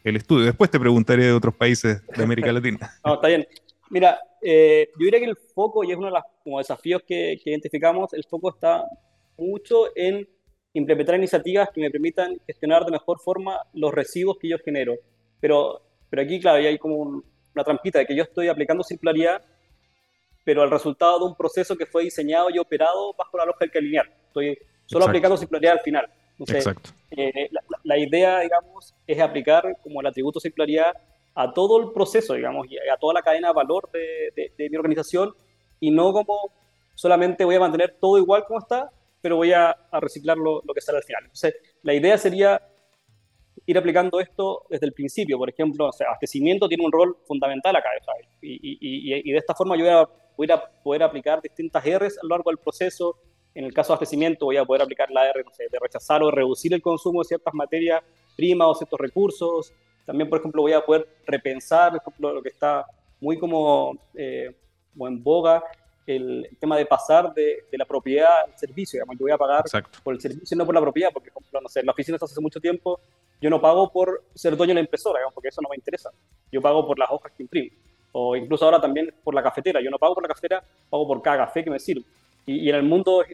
el, 0.03 0.15
estudio. 0.15 0.45
Después 0.45 0.71
te 0.71 0.79
preguntaré 0.79 1.25
de 1.25 1.33
otros 1.33 1.55
países 1.55 2.01
de 2.15 2.23
América 2.23 2.51
Latina. 2.53 2.91
no, 3.03 3.15
está 3.15 3.27
bien. 3.27 3.45
Mira, 3.89 4.17
eh, 4.49 4.89
yo 4.97 5.03
diría 5.03 5.19
que 5.19 5.25
el 5.25 5.35
foco, 5.35 5.83
y 5.83 5.91
es 5.91 5.97
uno 5.97 6.07
de 6.07 6.13
los 6.13 6.23
como 6.41 6.59
desafíos 6.59 7.01
que, 7.05 7.37
que, 7.43 7.49
identificamos, 7.49 8.13
el 8.13 8.23
foco 8.23 8.51
está 8.51 8.85
mucho 9.37 9.87
en 9.93 10.25
implementar 10.71 11.15
iniciativas 11.15 11.69
que 11.73 11.81
me 11.81 11.91
permitan 11.91 12.39
gestionar 12.47 12.85
de 12.85 12.91
mejor 12.91 13.19
forma 13.19 13.59
los 13.73 13.93
residuos 13.93 14.37
que 14.39 14.47
yo 14.47 14.57
genero. 14.63 14.95
Pero, 15.41 15.81
pero 16.09 16.21
aquí, 16.21 16.39
claro, 16.39 16.65
hay 16.65 16.77
como 16.77 16.95
una 16.97 17.63
trampita 17.65 17.99
de 17.99 18.05
que 18.05 18.15
yo 18.15 18.23
estoy 18.23 18.47
aplicando 18.47 18.85
circularidad, 18.85 19.43
pero 20.45 20.63
el 20.63 20.71
resultado 20.71 21.19
de 21.19 21.25
un 21.25 21.35
proceso 21.35 21.75
que 21.75 21.85
fue 21.85 22.03
diseñado 22.03 22.49
y 22.49 22.57
operado 22.57 23.13
bajo 23.17 23.37
la 23.37 23.45
lógica 23.45 23.81
lineal 23.81 24.09
estoy 24.27 24.57
solo 24.85 25.05
aplicando 25.05 25.35
circularidad 25.35 25.73
al 25.73 25.81
final. 25.81 26.09
Exacto. 26.39 26.91
Eh, 27.11 27.49
la, 27.83 27.97
idea, 27.97 28.39
digamos, 28.39 28.93
es 29.05 29.19
aplicar 29.19 29.75
como 29.83 29.99
el 29.99 30.07
atributo 30.07 30.39
circularidad 30.39 30.93
a 31.39 31.53
todo 31.53 31.79
el 31.79 31.91
proceso, 31.91 32.33
digamos, 32.33 32.65
y 32.67 32.77
a 32.77 32.97
toda 32.97 33.13
la 33.13 33.21
cadena 33.21 33.49
de 33.49 33.53
valor 33.53 33.91
de, 33.91 34.69
mi 34.69 34.75
organización 34.75 35.35
y 35.79 35.91
no 35.91 36.11
como 36.11 36.51
solamente 36.95 37.45
voy 37.45 37.53
a 37.53 37.59
mantener 37.59 37.95
todo 38.01 38.17
igual 38.17 38.43
como 38.47 38.57
está, 38.57 38.89
pero 39.21 39.35
voy 39.35 39.53
a, 39.53 39.77
reciclar 40.01 40.35
lo, 40.35 40.63
que 40.73 40.81
sale 40.81 40.97
al 40.97 41.03
final. 41.03 41.21
Entonces, 41.25 41.53
la 41.83 41.93
idea 41.93 42.17
sería 42.17 42.59
ir 43.67 43.77
aplicando 43.77 44.19
esto 44.19 44.63
desde 44.67 44.87
el 44.87 44.93
principio. 44.93 45.37
Por 45.37 45.51
ejemplo, 45.51 45.85
o 45.85 46.03
abastecimiento 46.05 46.67
tiene 46.67 46.83
un 46.83 46.91
rol 46.91 47.15
fundamental 47.27 47.75
acá, 47.75 47.89
Y, 48.41 48.53
y, 48.53 49.29
y, 49.29 49.31
de 49.31 49.37
esta 49.37 49.53
forma 49.53 49.77
yo 49.77 50.09
voy 50.35 50.49
a 50.49 50.57
poder 50.83 51.03
aplicar 51.03 51.39
distintas 51.39 51.83
R's 51.85 52.17
a 52.17 52.23
lo 52.23 52.29
largo 52.29 52.49
del 52.49 52.57
proceso, 52.57 53.15
en 53.53 53.65
el 53.65 53.73
caso 53.73 53.89
de 53.89 53.93
abastecimiento 53.93 54.45
voy 54.45 54.57
a 54.57 54.65
poder 54.65 54.81
aplicar 54.81 55.11
la 55.11 55.29
R 55.29 55.43
de 55.43 55.79
rechazar 55.79 56.23
o 56.23 56.31
reducir 56.31 56.73
el 56.73 56.81
consumo 56.81 57.21
de 57.21 57.25
ciertas 57.25 57.53
materias 57.53 58.01
primas 58.35 58.69
o 58.69 58.73
ciertos 58.73 58.99
recursos. 58.99 59.73
También, 60.07 60.29
por 60.29 60.39
ejemplo, 60.39 60.61
voy 60.61 60.71
a 60.71 60.79
poder 60.79 61.05
repensar, 61.25 61.91
por 61.91 62.01
ejemplo, 62.01 62.33
lo 62.35 62.41
que 62.41 62.47
está 62.47 62.85
muy 63.19 63.37
como, 63.37 63.97
eh, 64.15 64.55
en 65.01 65.21
boga, 65.21 65.61
el, 66.05 66.47
tema 66.61 66.77
de 66.77 66.85
pasar 66.85 67.33
de, 67.33 67.65
la 67.73 67.83
propiedad 67.83 68.45
al 68.45 68.57
servicio. 68.57 68.97
Digamos, 68.97 69.17
yo 69.19 69.25
voy 69.25 69.31
a 69.33 69.37
pagar 69.37 69.65
por 70.01 70.13
el 70.13 70.21
servicio 70.21 70.55
y 70.55 70.57
no 70.57 70.65
por 70.65 70.73
la 70.73 70.79
propiedad, 70.79 71.09
porque, 71.11 71.29
por 71.29 71.43
ejemplo, 71.43 71.59
no 71.59 71.67
sé, 71.67 71.81
en 71.81 71.87
la 71.87 71.91
oficina 71.91 72.17
hace 72.21 72.39
mucho 72.39 72.61
tiempo, 72.61 73.01
yo 73.41 73.49
no 73.49 73.59
pago 73.59 73.91
por 73.91 74.23
ser 74.33 74.55
dueño 74.55 74.69
de 74.69 74.75
la 74.75 74.79
impresora, 74.79 75.19
digamos, 75.19 75.33
porque 75.33 75.49
eso 75.49 75.61
no 75.61 75.67
me 75.67 75.75
interesa. 75.75 76.09
Yo 76.53 76.61
pago 76.61 76.87
por 76.87 76.97
las 76.97 77.11
hojas 77.11 77.33
que 77.35 77.43
imprimo. 77.43 77.75
O 78.13 78.33
incluso 78.37 78.63
ahora 78.63 78.79
también 78.79 79.13
por 79.21 79.35
la 79.35 79.43
cafetera. 79.43 79.81
Yo 79.81 79.91
no 79.91 79.99
pago 79.99 80.13
por 80.13 80.23
la 80.23 80.29
cafetera, 80.29 80.63
pago 80.89 81.05
por 81.05 81.21
cada 81.21 81.45
café 81.45 81.65
que 81.65 81.69
me 81.69 81.79
sirve. 81.79 82.05
Y, 82.45 82.69
en 82.69 82.75
el 82.75 82.83
mundo 82.83 83.25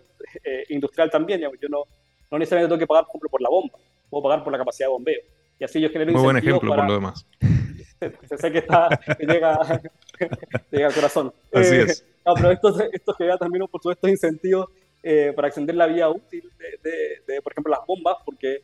eh, 0.44 0.64
industrial 0.70 1.12
también, 1.12 1.40
yo 1.40 1.70
no, 1.70 1.84
no 2.32 2.40
necesariamente 2.40 2.74
tengo 2.74 2.80
que 2.80 2.88
pagar, 2.88 3.04
por 3.04 3.12
ejemplo, 3.12 3.30
por 3.30 3.42
la 3.44 3.50
bomba, 3.50 3.78
puedo 4.10 4.24
pagar 4.24 4.44
por 4.44 4.52
la 4.52 4.58
capacidad 4.58 4.88
de 4.88 4.94
bombeo. 4.94 5.22
Y 5.64 5.66
así 5.66 5.80
yo 5.80 5.88
genero 5.88 6.12
Muy 6.12 6.22
buen 6.22 6.36
ejemplo 6.36 6.76
por 6.76 6.86
lo 6.86 6.96
demás. 6.96 7.26
sé 8.38 8.52
que, 8.52 8.58
está, 8.58 8.90
llega, 9.18 9.82
llega 10.72 10.88
al 10.88 10.94
corazón. 10.94 11.34
Así 11.54 11.76
es. 11.78 12.06
no, 12.26 12.34
pero 12.34 12.52
estos, 12.52 12.82
estos 12.92 13.16
generan 13.16 13.40
también, 13.40 13.66
por 13.68 13.80
supuesto, 13.80 14.10
incentivos 14.10 14.68
eh, 15.02 15.32
para 15.34 15.48
extender 15.48 15.76
la 15.76 15.88
vida 15.88 16.10
útil 16.10 16.52
de, 16.60 17.22
de, 17.26 17.42
por 17.42 17.54
ejemplo, 17.54 17.72
las 17.72 17.80
bombas, 17.88 18.18
porque 18.26 18.62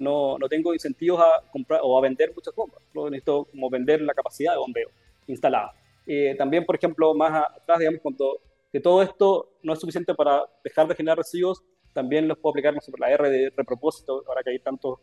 no, 0.00 0.36
no, 0.36 0.48
tengo 0.48 0.74
incentivos 0.74 1.20
a 1.20 1.48
comprar 1.52 1.78
o 1.84 1.96
a 1.96 2.02
vender 2.02 2.32
muchas 2.34 2.52
bombas. 2.52 2.82
Solo 2.92 3.10
necesito 3.10 3.44
como 3.44 3.70
vender 3.70 4.00
la 4.00 4.12
capacidad 4.12 4.54
de 4.54 4.58
bombeo 4.58 4.88
instalada. 5.28 5.72
Eh, 6.04 6.34
también, 6.36 6.66
por 6.66 6.74
ejemplo, 6.74 7.14
más 7.14 7.44
atrás, 7.60 7.78
digamos, 7.78 8.00
cuando 8.00 8.40
que 8.72 8.80
todo 8.80 9.04
esto 9.04 9.52
no 9.62 9.72
es 9.72 9.78
suficiente 9.78 10.12
para 10.16 10.42
dejar 10.64 10.88
de 10.88 10.96
generar 10.96 11.16
residuos, 11.16 11.62
también 11.92 12.26
los 12.26 12.38
puedo 12.38 12.50
aplicar 12.50 12.74
sobre 12.82 13.02
la 13.02 13.10
R 13.12 13.30
de 13.30 13.52
repropósito, 13.56 14.24
ahora 14.26 14.42
que 14.42 14.50
hay 14.50 14.58
tantas 14.58 14.94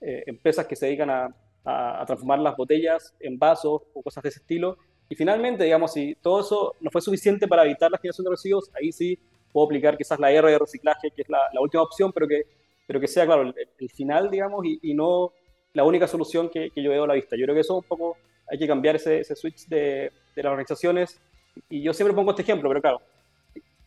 eh, 0.00 0.24
empresas 0.26 0.66
que 0.66 0.76
se 0.76 0.86
dedican 0.86 1.10
a, 1.10 1.34
a, 1.64 2.04
transformar 2.06 2.38
las 2.38 2.56
botellas 2.56 3.14
en 3.20 3.38
vasos 3.38 3.82
o 3.92 4.02
cosas 4.02 4.22
de 4.22 4.30
ese 4.30 4.40
estilo. 4.40 4.76
Y 5.08 5.14
finalmente, 5.14 5.64
digamos, 5.64 5.92
si 5.92 6.14
todo 6.16 6.40
eso 6.40 6.76
no 6.80 6.90
fue 6.90 7.00
suficiente 7.00 7.48
para 7.48 7.64
evitar 7.64 7.90
la 7.90 7.98
generación 7.98 8.24
de 8.24 8.30
residuos, 8.30 8.70
ahí 8.74 8.92
sí 8.92 9.18
puedo 9.52 9.66
aplicar 9.66 9.96
quizás 9.96 10.18
la 10.18 10.30
R 10.30 10.50
de 10.50 10.58
reciclaje, 10.58 11.10
que 11.10 11.22
es 11.22 11.28
la, 11.28 11.40
la 11.52 11.60
última 11.60 11.82
opción, 11.82 12.12
pero 12.12 12.28
que, 12.28 12.42
pero 12.86 13.00
que 13.00 13.08
sea, 13.08 13.26
claro, 13.26 13.42
el, 13.42 13.90
final, 13.90 14.30
digamos, 14.30 14.64
y, 14.64 14.78
y, 14.82 14.94
no 14.94 15.32
la 15.72 15.84
única 15.84 16.06
solución 16.06 16.48
que, 16.48 16.70
que, 16.70 16.82
yo 16.82 16.90
veo 16.90 17.04
a 17.04 17.08
la 17.08 17.14
vista. 17.14 17.36
Yo 17.36 17.44
creo 17.44 17.54
que 17.54 17.60
eso 17.60 17.76
un 17.76 17.84
poco 17.84 18.16
hay 18.48 18.58
que 18.58 18.66
cambiar 18.66 18.96
ese, 18.96 19.20
ese 19.20 19.36
switch 19.36 19.66
de, 19.66 20.12
de 20.34 20.42
las 20.42 20.50
organizaciones. 20.50 21.20
Y 21.68 21.82
yo 21.82 21.92
siempre 21.92 22.14
pongo 22.14 22.30
este 22.30 22.42
ejemplo, 22.42 22.68
pero 22.68 22.80
claro, 22.80 23.00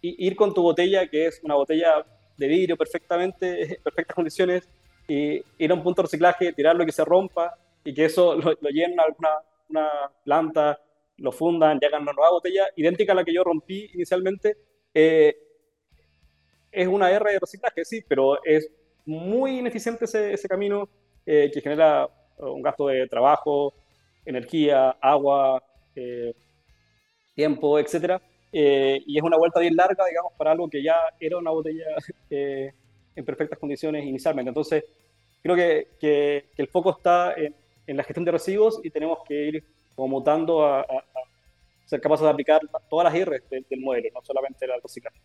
ir 0.01 0.35
con 0.35 0.53
tu 0.53 0.61
botella, 0.61 1.07
que 1.07 1.27
es 1.27 1.41
una 1.43 1.55
botella 1.55 2.05
de 2.37 2.47
vidrio 2.47 2.77
perfectamente, 2.77 3.75
en 3.75 3.81
perfectas 3.83 4.15
condiciones, 4.15 4.69
y 5.07 5.43
ir 5.57 5.71
a 5.71 5.73
un 5.73 5.83
punto 5.83 6.01
de 6.01 6.07
reciclaje, 6.07 6.53
tirarlo 6.53 6.83
y 6.83 6.85
que 6.85 6.91
se 6.91 7.05
rompa, 7.05 7.55
y 7.83 7.93
que 7.93 8.05
eso 8.05 8.35
lo, 8.35 8.53
lo 8.59 8.69
llenen 8.69 8.99
a 8.99 9.03
alguna 9.03 9.29
una 9.69 9.89
planta, 10.23 10.79
lo 11.17 11.31
fundan 11.31 11.79
y 11.81 11.85
hagan 11.85 12.03
una 12.03 12.13
nueva 12.13 12.31
botella, 12.31 12.67
idéntica 12.75 13.13
a 13.13 13.15
la 13.15 13.23
que 13.23 13.33
yo 13.33 13.43
rompí 13.43 13.89
inicialmente, 13.93 14.57
eh, 14.93 15.35
es 16.71 16.87
una 16.87 17.11
R 17.11 17.31
de 17.31 17.39
reciclaje, 17.39 17.85
sí, 17.85 18.03
pero 18.07 18.43
es 18.43 18.69
muy 19.05 19.59
ineficiente 19.59 20.05
ese, 20.05 20.33
ese 20.33 20.47
camino 20.47 20.87
eh, 21.25 21.49
que 21.53 21.61
genera 21.61 22.07
un 22.37 22.61
gasto 22.61 22.87
de 22.87 23.07
trabajo, 23.07 23.73
energía, 24.25 24.91
agua, 25.01 25.63
eh, 25.95 26.33
tiempo, 27.35 27.79
etcétera 27.79 28.21
eh, 28.55 29.01
y 29.07 29.17
es 29.17 29.23
una 29.23 29.37
vuelta 29.37 29.59
bien 29.59 29.75
larga, 29.75 30.05
digamos, 30.05 30.31
para 30.37 30.51
algo 30.51 30.69
que 30.69 30.83
ya 30.83 30.95
era 31.19 31.37
una 31.37 31.49
botella 31.49 31.85
eh, 32.29 32.71
en 33.15 33.25
perfectas 33.25 33.59
condiciones 33.59 34.05
inicialmente. 34.05 34.49
Entonces, 34.49 34.83
creo 35.41 35.55
que, 35.55 35.87
que, 35.99 36.45
el 36.57 36.67
foco 36.67 36.91
está 36.91 37.33
en, 37.33 37.55
en, 37.87 37.97
la 37.97 38.03
gestión 38.03 38.25
de 38.25 38.31
residuos 38.31 38.79
y 38.83 38.89
tenemos 38.89 39.19
que 39.27 39.47
ir 39.47 39.63
como 39.95 40.19
mutando 40.19 40.65
a, 40.65 40.81
a, 40.81 40.85
ser 41.85 42.01
capaces 42.01 42.23
de 42.23 42.29
aplicar 42.29 42.61
todas 42.89 43.05
las 43.05 43.15
R 43.15 43.41
del, 43.49 43.65
del 43.69 43.79
modelo, 43.79 44.09
no 44.13 44.21
solamente 44.23 44.65
el 44.65 44.71
reciclaje. 44.81 45.19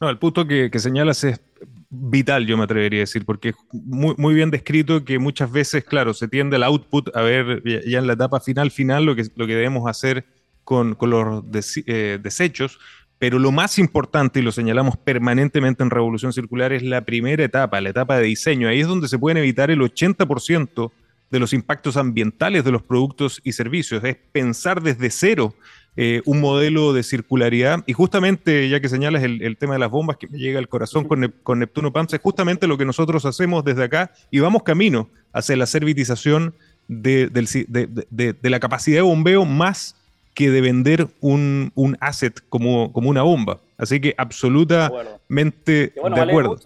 No, 0.00 0.08
el 0.10 0.18
punto 0.18 0.46
que, 0.46 0.70
que, 0.70 0.78
señalas 0.78 1.22
es 1.24 1.40
vital, 1.88 2.46
yo 2.46 2.56
me 2.56 2.64
atrevería 2.64 3.00
a 3.00 3.02
decir, 3.02 3.24
porque 3.24 3.50
es 3.50 3.56
muy, 3.72 4.14
muy, 4.18 4.34
bien 4.34 4.50
descrito 4.50 5.04
que 5.04 5.18
muchas 5.18 5.50
veces, 5.52 5.84
claro, 5.84 6.14
se 6.14 6.26
tiende 6.28 6.56
al 6.56 6.64
output 6.64 7.14
a 7.14 7.22
ver 7.22 7.62
ya 7.86 7.98
en 7.98 8.06
la 8.06 8.14
etapa 8.14 8.40
final, 8.40 8.70
final, 8.70 9.04
lo 9.04 9.14
que, 9.14 9.24
lo 9.36 9.46
que 9.46 9.54
debemos 9.54 9.88
hacer 9.88 10.24
con, 10.64 10.94
con 10.94 11.10
los 11.10 11.50
des, 11.50 11.82
eh, 11.86 12.18
desechos, 12.20 12.80
pero 13.24 13.38
lo 13.38 13.52
más 13.52 13.78
importante, 13.78 14.40
y 14.40 14.42
lo 14.42 14.52
señalamos 14.52 14.98
permanentemente 14.98 15.82
en 15.82 15.88
Revolución 15.88 16.34
Circular, 16.34 16.74
es 16.74 16.82
la 16.82 17.06
primera 17.06 17.42
etapa, 17.42 17.80
la 17.80 17.88
etapa 17.88 18.18
de 18.18 18.26
diseño. 18.26 18.68
Ahí 18.68 18.80
es 18.80 18.86
donde 18.86 19.08
se 19.08 19.18
pueden 19.18 19.38
evitar 19.38 19.70
el 19.70 19.80
80% 19.80 20.92
de 21.30 21.38
los 21.38 21.54
impactos 21.54 21.96
ambientales 21.96 22.64
de 22.64 22.70
los 22.70 22.82
productos 22.82 23.40
y 23.42 23.52
servicios. 23.52 24.04
Es 24.04 24.18
pensar 24.30 24.82
desde 24.82 25.08
cero 25.08 25.54
eh, 25.96 26.20
un 26.26 26.42
modelo 26.42 26.92
de 26.92 27.02
circularidad. 27.02 27.82
Y 27.86 27.94
justamente, 27.94 28.68
ya 28.68 28.80
que 28.80 28.90
señalas 28.90 29.22
el, 29.22 29.40
el, 29.40 29.56
tema 29.56 29.72
de 29.72 29.78
las 29.78 29.90
bombas 29.90 30.18
que 30.18 30.28
me 30.28 30.36
llega 30.36 30.58
al 30.58 30.68
corazón 30.68 31.08
con, 31.08 31.34
con 31.42 31.60
Neptuno 31.60 31.94
Pamsa, 31.94 32.16
es 32.16 32.22
justamente 32.22 32.66
lo 32.66 32.76
que 32.76 32.84
nosotros 32.84 33.24
hacemos 33.24 33.64
desde 33.64 33.84
acá 33.84 34.12
y 34.30 34.40
vamos 34.40 34.64
camino 34.64 35.08
hacia 35.32 35.56
la 35.56 35.64
servitización 35.64 36.54
de, 36.88 37.28
de, 37.28 38.06
de, 38.10 38.32
de 38.34 38.50
la 38.50 38.60
capacidad 38.60 38.98
de 38.98 39.02
bombeo 39.02 39.46
más 39.46 39.96
que 40.34 40.50
de 40.50 40.60
vender 40.60 41.08
un, 41.20 41.72
un 41.74 41.96
asset 42.00 42.40
como, 42.48 42.92
como, 42.92 43.08
una 43.08 43.22
bomba. 43.22 43.60
Así 43.78 44.00
que 44.00 44.14
absolutamente 44.18 45.92
bueno, 46.00 46.16
de 46.16 46.22
acuerdo. 46.22 46.58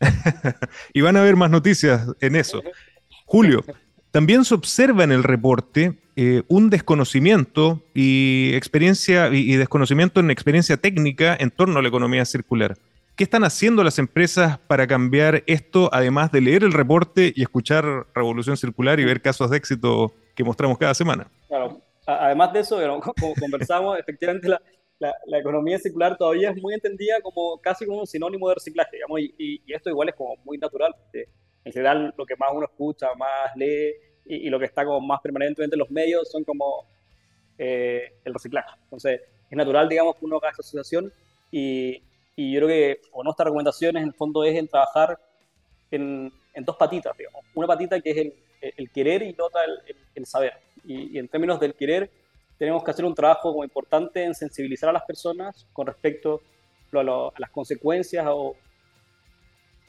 y 0.92 1.00
van 1.00 1.16
a 1.16 1.20
haber 1.20 1.36
más 1.36 1.50
noticias 1.50 2.06
en 2.20 2.36
eso. 2.36 2.62
Julio, 3.24 3.64
también 4.10 4.44
se 4.44 4.54
observa 4.54 5.04
en 5.04 5.12
el 5.12 5.22
reporte 5.22 5.94
eh, 6.16 6.42
un 6.48 6.70
desconocimiento 6.70 7.82
y 7.94 8.52
experiencia 8.54 9.28
y, 9.28 9.52
y, 9.52 9.56
desconocimiento 9.56 10.20
en 10.20 10.30
experiencia 10.30 10.76
técnica 10.76 11.36
en 11.38 11.50
torno 11.50 11.78
a 11.78 11.82
la 11.82 11.88
economía 11.88 12.24
circular. 12.24 12.76
¿Qué 13.16 13.24
están 13.24 13.44
haciendo 13.44 13.82
las 13.82 13.98
empresas 13.98 14.58
para 14.58 14.86
cambiar 14.86 15.42
esto, 15.46 15.88
además 15.92 16.32
de 16.32 16.42
leer 16.42 16.64
el 16.64 16.72
reporte 16.72 17.32
y 17.34 17.42
escuchar 17.42 18.06
Revolución 18.14 18.58
Circular 18.58 19.00
y 19.00 19.06
ver 19.06 19.22
casos 19.22 19.50
de 19.50 19.56
éxito 19.56 20.12
que 20.34 20.44
mostramos 20.44 20.76
cada 20.76 20.92
semana? 20.92 21.26
Claro, 21.48 21.80
además 22.06 22.52
de 22.52 22.60
eso, 22.60 22.76
como 23.20 23.34
conversamos, 23.34 23.98
efectivamente 23.98 24.48
la, 24.48 24.60
la, 24.98 25.14
la, 25.26 25.38
economía 25.38 25.78
circular 25.78 26.16
todavía 26.16 26.50
es 26.50 26.62
muy 26.62 26.74
entendida 26.74 27.20
como 27.22 27.58
casi 27.58 27.84
como 27.84 28.00
un 28.00 28.06
sinónimo 28.06 28.48
de 28.48 28.54
reciclaje, 28.54 28.96
digamos, 28.96 29.20
y, 29.20 29.34
y, 29.36 29.62
y 29.66 29.72
esto 29.74 29.90
igual 29.90 30.08
es 30.08 30.14
como 30.14 30.36
muy 30.44 30.58
natural. 30.58 30.94
En 31.12 31.72
general, 31.72 32.14
lo 32.16 32.24
que 32.24 32.36
más 32.36 32.50
uno 32.54 32.64
escucha, 32.64 33.08
más 33.16 33.54
lee 33.56 33.92
y, 34.24 34.46
y 34.46 34.50
lo 34.50 34.58
que 34.58 34.66
está 34.66 34.84
como 34.84 35.00
más 35.00 35.20
permanentemente 35.20 35.74
en 35.74 35.80
los 35.80 35.90
medios 35.90 36.30
son 36.30 36.44
como 36.44 36.86
eh, 37.58 38.12
el 38.24 38.32
reciclaje. 38.32 38.78
Entonces, 38.84 39.20
es 39.50 39.56
natural, 39.56 39.88
digamos, 39.88 40.16
que 40.16 40.24
uno 40.24 40.36
haga 40.36 40.50
esa 40.50 40.62
asociación 40.62 41.12
y, 41.50 42.02
y 42.36 42.52
yo 42.52 42.60
creo 42.60 42.68
que, 42.68 43.00
o 43.12 43.24
nuestras 43.24 43.46
recomendaciones 43.46 44.02
en 44.02 44.08
el 44.08 44.14
fondo 44.14 44.44
es 44.44 44.56
en 44.56 44.68
trabajar 44.68 45.18
en, 45.90 46.32
en 46.54 46.64
dos 46.64 46.76
patitas, 46.76 47.16
digamos. 47.16 47.44
Una 47.54 47.66
patita 47.66 48.00
que 48.00 48.10
es 48.10 48.16
el, 48.16 48.34
el 48.60 48.90
querer 48.90 49.22
y 49.22 49.36
otra 49.38 49.64
el, 49.64 49.72
el, 49.88 49.96
el 50.14 50.26
saber 50.26 50.65
y, 50.86 51.16
y, 51.16 51.18
en 51.18 51.28
términos 51.28 51.60
del 51.60 51.74
querer, 51.74 52.10
tenemos 52.58 52.82
que 52.82 52.90
hacer 52.90 53.04
un 53.04 53.14
trabajo 53.14 53.52
como 53.52 53.64
importante 53.64 54.24
en 54.24 54.34
sensibilizar 54.34 54.88
a 54.88 54.92
las 54.92 55.04
personas 55.04 55.66
con 55.72 55.86
respecto 55.86 56.40
a, 56.92 57.02
lo, 57.02 57.28
a 57.28 57.34
las 57.38 57.50
consecuencias 57.50 58.26
o, 58.28 58.56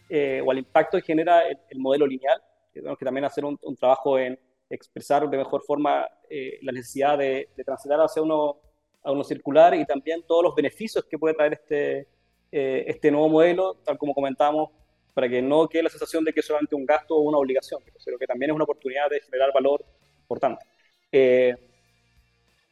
eh, 0.09 0.41
o, 0.43 0.51
al 0.51 0.57
impacto 0.57 0.97
que 0.97 1.03
genera 1.03 1.47
el, 1.47 1.57
el, 1.69 1.79
modelo 1.79 2.05
lineal. 2.05 2.41
Tenemos 2.73 2.97
que 2.97 3.05
también 3.05 3.25
hacer 3.25 3.45
un, 3.45 3.57
un 3.61 3.75
trabajo 3.75 4.19
en 4.19 4.37
expresar 4.69 5.29
de 5.29 5.37
mejor 5.37 5.63
forma 5.63 6.05
eh, 6.29 6.59
la 6.61 6.71
necesidad 6.71 7.17
de, 7.17 7.49
de, 7.55 7.63
transitar 7.63 7.99
hacia 7.99 8.21
uno, 8.21 8.57
a 9.03 9.11
uno 9.11 9.23
circular 9.23 9.73
y 9.75 9.85
también 9.85 10.23
todos 10.27 10.43
los 10.43 10.55
beneficios 10.55 11.05
que 11.05 11.17
puede 11.17 11.35
traer 11.35 11.53
este, 11.53 12.07
eh, 12.51 12.83
este 12.87 13.11
nuevo 13.11 13.29
modelo, 13.29 13.75
tal 13.85 13.97
como 13.97 14.13
comentamos, 14.13 14.69
para 15.13 15.29
que 15.29 15.41
no 15.41 15.67
quede 15.67 15.83
la 15.83 15.89
sensación 15.89 16.23
de 16.23 16.33
que 16.33 16.41
es 16.41 16.45
solamente 16.45 16.75
un 16.75 16.85
gasto 16.85 17.15
o 17.15 17.21
una 17.21 17.37
obligación, 17.37 17.81
sino 17.97 18.17
que 18.17 18.27
también 18.27 18.51
es 18.51 18.55
una 18.55 18.65
oportunidad 18.65 19.09
de 19.09 19.19
generar 19.21 19.51
valor 19.53 19.83
importante. 20.21 20.63
Eh, 21.11 21.55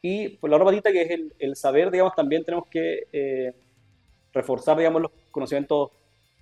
y 0.02 0.28
por 0.28 0.50
la 0.50 0.56
otra 0.56 0.66
patita, 0.66 0.92
que 0.92 1.02
es 1.02 1.10
el, 1.10 1.34
el, 1.38 1.56
saber, 1.56 1.90
digamos, 1.90 2.14
también 2.14 2.44
tenemos 2.44 2.68
que 2.68 3.08
eh, 3.12 3.52
reforzar, 4.32 4.76
digamos, 4.76 5.02
los 5.02 5.10
conocimientos 5.30 5.90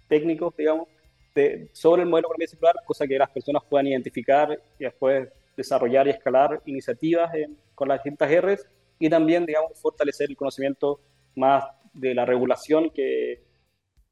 técnicos, 0.09 0.55
digamos, 0.57 0.89
de, 1.35 1.69
sobre 1.73 2.03
el 2.03 2.09
modelo 2.09 2.29
de 2.29 2.33
economía 2.33 2.49
circular, 2.49 2.75
cosa 2.85 3.07
que 3.07 3.19
las 3.19 3.31
personas 3.31 3.63
puedan 3.69 3.87
identificar 3.87 4.61
y 4.79 4.85
después 4.85 5.29
desarrollar 5.57 6.07
y 6.07 6.11
escalar 6.11 6.61
iniciativas 6.67 7.33
en, 7.35 7.57
con 7.75 7.89
las 7.89 8.03
distintas 8.03 8.31
R's 8.31 8.67
y 8.99 9.09
también, 9.09 9.47
digamos, 9.47 9.81
fortalecer 9.81 10.29
el 10.31 10.37
conocimiento 10.37 11.01
más 11.37 11.65
de 11.93 12.15
la 12.15 12.25
regulación 12.25 12.91
que, 12.91 13.43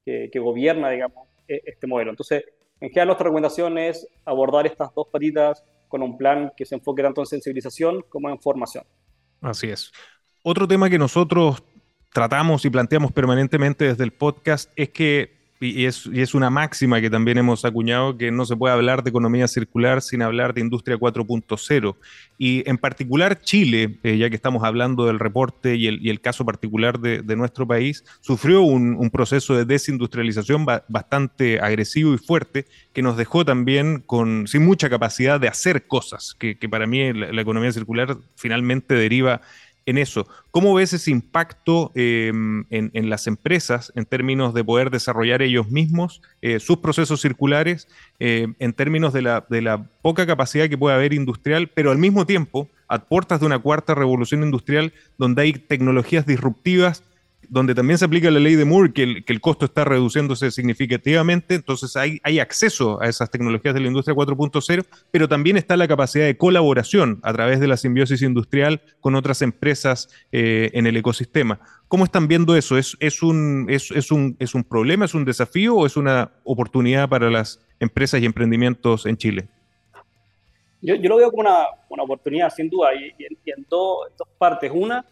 que, 0.05 0.31
que 0.31 0.39
gobierna, 0.39 0.91
digamos, 0.91 1.29
e, 1.49 1.63
este 1.67 1.87
modelo. 1.87 2.11
Entonces, 2.11 2.45
en 2.81 2.89
general, 2.89 3.09
nuestra 3.09 3.25
recomendación 3.25 3.79
es 3.79 4.09
abordar 4.25 4.67
estas 4.67 4.93
dos 4.95 5.09
patitas 5.09 5.65
con 5.93 6.03
un 6.03 6.17
plan 6.17 6.51
que 6.57 6.65
se 6.65 6.75
enfoque 6.75 7.03
tanto 7.03 7.21
en 7.21 7.27
sensibilización 7.27 8.03
como 8.09 8.31
en 8.31 8.41
formación. 8.41 8.85
Así 9.43 9.69
es. 9.69 9.93
Otro 10.43 10.67
tema 10.67 10.89
que 10.89 10.99
nosotros 10.99 11.63
tratamos 12.15 12.65
y 12.65 12.71
planteamos 12.71 13.13
permanentemente 13.13 13.85
desde 13.85 14.03
el 14.03 14.13
podcast 14.15 14.71
es 14.75 14.89
que 14.89 15.42
y 15.63 15.87
es, 15.87 16.07
y 16.13 16.21
es, 16.21 16.35
una 16.35 16.51
máxima 16.51 17.01
que 17.01 17.09
también 17.09 17.39
hemos 17.39 17.65
acuñado, 17.65 18.17
que 18.17 18.33
no 18.33 18.45
se 18.45 18.57
puede 18.57 18.75
hablar 18.75 19.03
de 19.03 19.11
economía 19.11 19.47
circular 19.47 20.03
sin 20.03 20.21
hablar 20.21 20.55
de 20.55 20.61
industria 20.61 20.97
4.0. 20.97 21.97
Y 22.37 22.69
en 22.69 22.79
particular 22.79 23.41
Chile, 23.41 23.99
eh, 24.03 24.17
ya 24.17 24.29
que 24.29 24.35
estamos 24.37 24.65
hablando 24.65 25.07
del 25.07 25.21
reporte 25.21 25.77
y 25.77 25.87
el, 25.87 26.05
y 26.05 26.11
el 26.11 26.21
caso 26.21 26.45
particular 26.45 26.99
de, 26.99 27.23
de, 27.23 27.37
nuestro 27.37 27.67
país, 27.67 28.05
sufrió 28.21 28.63
un, 28.63 29.11
proceso 29.11 29.55
de 29.55 29.65
desindustrialización 29.65 30.65
ba 30.65 30.85
bastante 30.89 31.61
agresivo 31.61 32.15
y 32.15 32.19
fuerte 32.19 32.67
que 32.93 33.03
nos 33.03 33.17
dejó 33.17 33.45
también 33.45 34.01
con, 34.01 34.49
sin 34.49 34.65
mucha 34.65 34.91
capacidad 34.91 35.39
de 35.39 35.49
hacer 35.49 35.87
cosas, 35.87 36.35
que, 36.39 36.57
para 36.69 36.87
mí 36.87 37.13
la 37.13 37.41
economía 37.41 37.71
circular 37.73 38.17
finalmente 38.35 38.95
deriva 38.95 39.43
en 39.87 39.99
eso. 39.99 40.27
¿Cómo 40.51 40.75
ves 40.75 40.93
ese 40.93 41.11
impacto 41.11 41.93
eh, 41.95 42.33
en, 42.71 43.11
las 43.11 43.27
empresas 43.27 43.93
en 43.95 44.05
términos 44.05 44.55
de 44.55 44.65
poder 44.65 44.91
desarrollar 44.91 45.43
ellos 45.43 45.71
mismos 45.71 46.23
eh, 46.41 46.61
sus 46.61 46.79
procesos 46.79 47.21
circulares, 47.21 47.89
eh, 48.21 48.49
en 48.59 48.73
términos 48.73 49.13
de 49.13 49.23
la, 49.23 49.47
de 49.49 49.63
la, 49.63 49.87
poca 50.03 50.27
capacidad 50.27 50.69
que 50.69 50.77
puede 50.79 50.97
haber 50.97 51.13
industrial, 51.13 51.69
pero 51.69 51.93
al 51.93 51.99
mismo 51.99 52.27
tiempo, 52.27 52.69
a 52.89 52.99
puertas 52.99 53.41
de 53.41 53.47
una 53.47 53.61
cuarta 53.61 53.95
revolución 53.95 54.43
industrial 54.43 54.93
donde 55.17 55.43
hay 55.43 55.53
tecnologías 55.53 56.27
disruptivas 56.27 57.05
donde 57.49 57.75
también 57.75 57.99
se 57.99 58.05
aplica 58.05 58.31
la 58.31 58.41
ley 58.41 58.55
de 58.55 58.65
Moore, 58.65 58.93
que 58.93 59.03
el, 59.03 59.25
que 59.25 59.33
el 59.33 59.41
costo 59.41 59.65
está 59.67 59.85
reduciéndose 59.85 60.51
significativamente, 60.51 61.55
entonces 61.55 61.97
hay, 61.97 62.21
hay 62.23 62.39
acceso 62.39 63.01
a 63.01 63.09
esas 63.09 63.31
tecnologías 63.31 63.75
de 63.75 63.81
la 63.81 63.89
industria 63.89 64.15
4.0, 64.15 64.85
pero 65.11 65.29
también 65.29 65.57
está 65.57 65.77
la 65.77 65.89
capacidad 65.89 66.25
de 66.25 66.37
colaboración 66.37 67.21
a 67.23 67.33
través 67.33 67.61
de 67.61 67.69
la 67.69 67.77
simbiosis 67.77 68.23
industrial 68.23 68.81
con 69.01 69.15
otras 69.15 69.43
empresas 69.43 70.09
eh, 70.33 70.71
en 70.73 70.87
el 70.87 70.97
ecosistema. 70.97 71.61
¿Cómo 71.89 72.05
están 72.05 72.29
viendo 72.29 72.57
eso? 72.57 72.79
¿Es, 72.79 72.97
es, 73.01 73.23
un, 73.23 73.67
es, 73.69 73.91
es, 73.91 74.11
un, 74.11 74.37
¿Es 74.39 74.55
un 74.55 74.65
problema, 74.65 75.05
es 75.05 75.15
un 75.15 75.25
desafío 75.25 75.75
o 75.75 75.87
es 75.87 75.97
una 75.97 76.31
oportunidad 76.45 77.09
para 77.09 77.31
las 77.31 77.61
empresas 77.81 78.21
y 78.23 78.27
emprendimientos 78.27 79.05
en 79.07 79.17
Chile? 79.17 79.49
Yo, 80.81 80.97
yo 80.97 81.09
lo 81.09 81.17
veo 81.17 81.31
como 81.31 81.43
una, 81.43 81.67
una 81.89 82.03
oportunidad, 82.03 82.51
sin 82.51 82.69
duda, 82.69 82.89
y, 82.95 83.13
y 83.23 83.51
en, 83.51 83.67
dos 83.69 84.09
partes. 84.39 84.71
Una, 84.75 85.05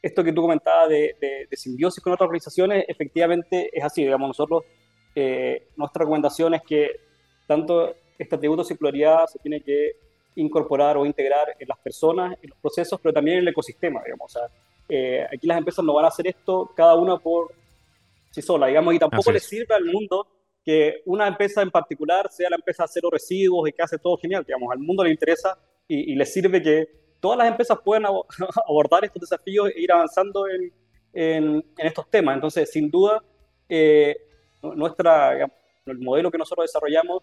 esto 0.00 0.22
que 0.22 0.32
tú 0.32 0.42
comentabas 0.42 0.88
de, 0.88 1.46
de, 1.50 1.56
simbiosis 1.56 2.02
con 2.02 2.12
otras 2.12 2.26
organizaciones, 2.26 2.84
efectivamente 2.88 3.70
es 3.72 3.84
así. 3.84 4.02
Digamos, 4.02 4.28
nosotros, 4.28 4.64
eh, 5.14 5.68
nuestra 5.76 6.00
recomendación 6.00 6.54
es 6.54 6.62
que 6.62 6.90
tanto 7.46 7.94
este 8.18 8.36
atributo 8.36 8.62
de 8.62 8.68
circularidad 8.68 9.26
se 9.26 9.38
tiene 9.38 9.60
que 9.60 9.92
incorporar 10.36 10.96
o 10.96 11.04
integrar 11.04 11.56
en 11.58 11.66
las 11.66 11.78
personas, 11.78 12.36
en 12.40 12.50
los 12.50 12.58
procesos, 12.58 13.00
pero 13.00 13.12
también 13.12 13.38
en 13.38 13.42
el 13.42 13.48
ecosistema, 13.48 14.00
digamos. 14.04 14.36
O 14.36 14.38
sea, 14.38 14.48
eh, 14.88 15.26
aquí 15.32 15.46
las 15.46 15.58
empresas 15.58 15.84
no 15.84 15.94
van 15.94 16.04
a 16.04 16.08
hacer 16.08 16.28
esto 16.28 16.70
cada 16.76 16.94
una 16.94 17.18
por 17.18 17.52
sí 18.30 18.40
sola, 18.40 18.68
digamos, 18.68 18.94
y 18.94 18.98
tampoco 18.98 19.32
les 19.32 19.42
sirve 19.42 19.74
al 19.74 19.84
mundo 19.84 20.26
que 20.64 21.02
una 21.06 21.26
empresa 21.26 21.62
en 21.62 21.70
particular 21.70 22.30
sea 22.30 22.50
la 22.50 22.56
empresa 22.56 22.86
cero 22.86 23.08
residuos 23.10 23.68
y 23.68 23.72
que 23.72 23.82
hace 23.82 23.98
todo 23.98 24.16
genial, 24.16 24.44
digamos, 24.46 24.70
al 24.70 24.78
mundo 24.78 25.02
le 25.02 25.10
interesa 25.10 25.58
y, 25.88 26.12
y 26.12 26.14
les 26.14 26.32
sirve 26.32 26.62
que 26.62 27.07
todas 27.20 27.38
las 27.38 27.48
empresas 27.48 27.78
pueden 27.84 28.06
abordar 28.68 29.04
estos 29.04 29.20
desafíos 29.20 29.70
e 29.70 29.80
ir 29.80 29.92
avanzando 29.92 30.46
en, 30.48 30.72
en, 31.12 31.64
estos 31.78 32.08
temas. 32.10 32.34
Entonces, 32.34 32.70
sin 32.70 32.90
duda, 32.90 33.22
eh, 33.68 34.16
nuestra, 34.62 35.50
el 35.86 35.98
modelo 35.98 36.30
que 36.30 36.38
nosotros 36.38 36.64
desarrollamos 36.64 37.22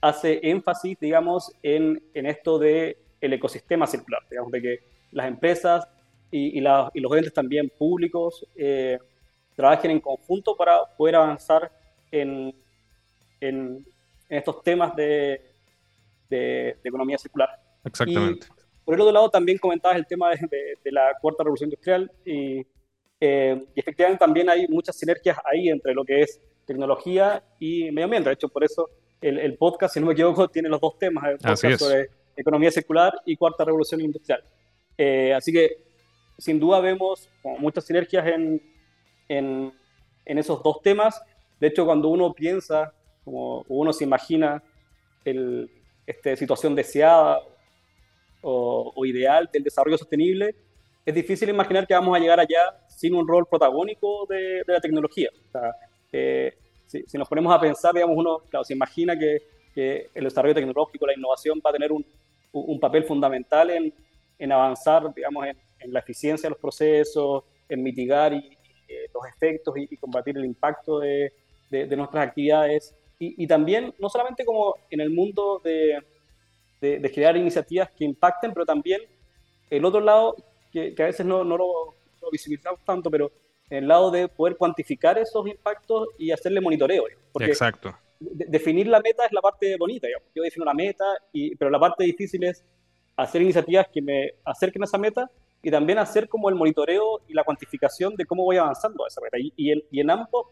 hace 0.00 0.40
énfasis, 0.42 0.98
digamos, 1.00 1.52
en, 1.62 2.02
esto 2.14 2.58
del 2.58 2.96
el 3.20 3.32
ecosistema 3.32 3.86
circular, 3.86 4.22
digamos, 4.30 4.52
de 4.52 4.62
que 4.62 4.78
las 5.12 5.26
empresas 5.26 5.88
y, 6.30 6.58
y, 6.58 6.64
y 6.94 7.00
los 7.00 7.16
entes 7.16 7.32
también 7.32 7.70
públicos 7.78 8.46
eh, 8.56 8.98
trabajen 9.56 9.90
en 9.90 10.00
conjunto 10.00 10.54
para 10.54 10.84
poder 10.96 11.16
avanzar 11.16 11.72
en, 12.10 12.54
estos 14.28 14.62
temas 14.62 14.94
de, 14.94 15.40
economía 16.84 17.18
circular. 17.18 17.48
Exactamente. 17.84 18.48
Por 18.86 18.94
el 18.94 19.00
otro 19.00 19.12
lado, 19.12 19.28
también 19.28 19.58
comentabas 19.58 19.98
el 19.98 20.06
tema 20.06 20.30
de, 20.30 20.36
de, 20.48 20.78
de 20.82 20.92
la 20.92 21.12
cuarta 21.20 21.42
revolución 21.42 21.66
industrial 21.66 22.08
y, 22.24 22.64
eh, 23.20 23.66
y, 23.74 23.80
efectivamente 23.80 24.20
también 24.20 24.48
hay 24.48 24.68
muchas 24.68 24.96
sinergias 24.96 25.36
ahí 25.44 25.68
entre 25.68 25.92
lo 25.92 26.04
que 26.04 26.22
es 26.22 26.40
tecnología 26.64 27.42
y 27.58 27.90
medio 27.90 28.04
ambiente. 28.04 28.28
De 28.28 28.34
hecho, 28.34 28.48
por 28.48 28.62
eso 28.62 28.88
el, 29.20 29.40
el 29.40 29.56
podcast, 29.56 29.92
si 29.92 29.98
no 29.98 30.06
me 30.06 30.12
equivoco, 30.12 30.46
tiene 30.46 30.68
los 30.68 30.80
dos 30.80 30.96
temas, 31.00 31.24
el 31.24 31.38
podcast 31.38 31.80
sobre 31.80 32.10
economía 32.36 32.70
circular 32.70 33.12
y 33.24 33.36
cuarta 33.36 33.64
revolución 33.64 34.00
industrial. 34.00 34.44
Eh, 34.96 35.34
así 35.34 35.52
que, 35.52 35.78
sin 36.38 36.60
duda, 36.60 36.78
vemos 36.78 37.28
muchas 37.58 37.84
sinergias 37.84 38.24
en, 38.24 38.62
en, 39.28 39.72
en, 40.24 40.38
esos 40.38 40.62
dos 40.62 40.80
temas. 40.80 41.20
De 41.58 41.66
hecho, 41.66 41.84
cuando 41.84 42.06
uno 42.06 42.32
piensa, 42.32 42.92
como 43.24 43.64
uno 43.66 43.92
se 43.92 44.04
imagina 44.04 44.62
el, 45.24 45.68
esta 46.06 46.36
situación 46.36 46.76
deseada 46.76 47.40
o, 48.42 49.04
ideal 49.04 49.48
del 49.52 49.64
desarrollo 49.64 49.98
sostenible, 49.98 50.54
es 51.04 51.14
difícil 51.14 51.48
imaginar 51.48 51.86
que 51.86 51.94
vamos 51.94 52.16
a 52.16 52.20
llegar 52.20 52.40
allá 52.40 52.76
sin 52.88 53.14
un 53.14 53.26
rol 53.26 53.46
protagónico 53.46 54.26
de, 54.26 54.62
la 54.66 54.80
tecnología. 54.80 55.30
Eh, 56.12 56.56
si, 56.86 57.04
nos 57.18 57.28
ponemos 57.28 57.54
a 57.54 57.60
pensar, 57.60 57.92
digamos, 57.94 58.16
uno 58.16 58.38
claro, 58.48 58.64
se 58.64 58.74
imagina 58.74 59.18
que, 59.18 59.42
que, 59.74 60.10
el 60.14 60.24
desarrollo 60.24 60.54
tecnológico, 60.54 61.06
la 61.06 61.14
innovación 61.14 61.60
va 61.64 61.70
a 61.70 61.72
tener 61.72 61.90
un, 61.92 62.04
papel 62.80 63.04
fundamental 63.04 63.70
en, 63.70 63.92
en 64.38 64.52
avanzar, 64.52 65.12
digamos, 65.14 65.46
en, 65.46 65.92
la 65.92 66.00
eficiencia 66.00 66.48
de 66.48 66.50
los 66.50 66.58
procesos, 66.58 67.44
en 67.68 67.82
mitigar 67.82 68.32
eh, 68.32 68.42
los 69.12 69.22
efectos 69.28 69.74
y, 69.76 69.96
combatir 69.98 70.36
el 70.36 70.44
impacto 70.44 71.00
de, 71.00 71.32
de 71.70 71.96
nuestras 71.96 72.28
actividades. 72.28 72.94
Y, 73.18 73.46
también, 73.46 73.94
no 73.98 74.10
solamente 74.10 74.44
como 74.44 74.74
en 74.90 75.00
el 75.00 75.08
mundo 75.08 75.60
de, 75.64 75.98
de, 76.80 76.98
de, 76.98 77.12
crear 77.12 77.36
iniciativas 77.36 77.90
que 77.90 78.04
impacten, 78.04 78.52
pero 78.52 78.66
también 78.66 79.00
el 79.70 79.84
otro 79.84 80.00
lado, 80.00 80.36
que, 80.72 80.94
que 80.94 81.02
a 81.02 81.06
veces 81.06 81.24
no, 81.26 81.44
no, 81.44 81.56
lo, 81.56 81.66
no, 81.66 82.22
lo, 82.22 82.30
visibilizamos 82.30 82.80
tanto, 82.84 83.10
pero 83.10 83.30
el 83.68 83.88
lado 83.88 84.10
de 84.10 84.28
poder 84.28 84.56
cuantificar 84.56 85.18
esos 85.18 85.46
impactos 85.46 86.08
y 86.18 86.30
hacerle 86.30 86.60
monitoreo. 86.60 87.04
Porque 87.32 87.50
Exacto. 87.50 87.94
De, 88.20 88.46
definir 88.46 88.86
la 88.86 89.00
meta 89.00 89.24
es 89.26 89.32
la 89.32 89.40
parte 89.40 89.76
bonita, 89.76 90.06
digamos. 90.06 90.28
yo 90.34 90.42
defino 90.42 90.64
la 90.64 90.74
meta, 90.74 91.04
y, 91.32 91.54
pero 91.56 91.70
la 91.70 91.78
parte 91.78 92.04
difícil 92.04 92.44
es 92.44 92.64
hacer 93.16 93.42
iniciativas 93.42 93.88
que 93.92 94.02
me 94.02 94.34
acerquen 94.44 94.82
a 94.82 94.84
esa 94.84 94.98
meta 94.98 95.30
y 95.62 95.70
también 95.70 95.98
hacer 95.98 96.28
como 96.28 96.48
el 96.48 96.54
monitoreo 96.54 97.22
y 97.26 97.34
la 97.34 97.42
cuantificación 97.42 98.14
de 98.14 98.24
cómo 98.24 98.44
voy 98.44 98.56
avanzando 98.56 99.04
a 99.04 99.08
esa 99.08 99.20
meta. 99.20 99.38
Y, 99.38 99.52
y, 99.56 99.72
en, 99.72 99.82
y 99.90 100.00
en, 100.00 100.10
ambos, 100.10 100.46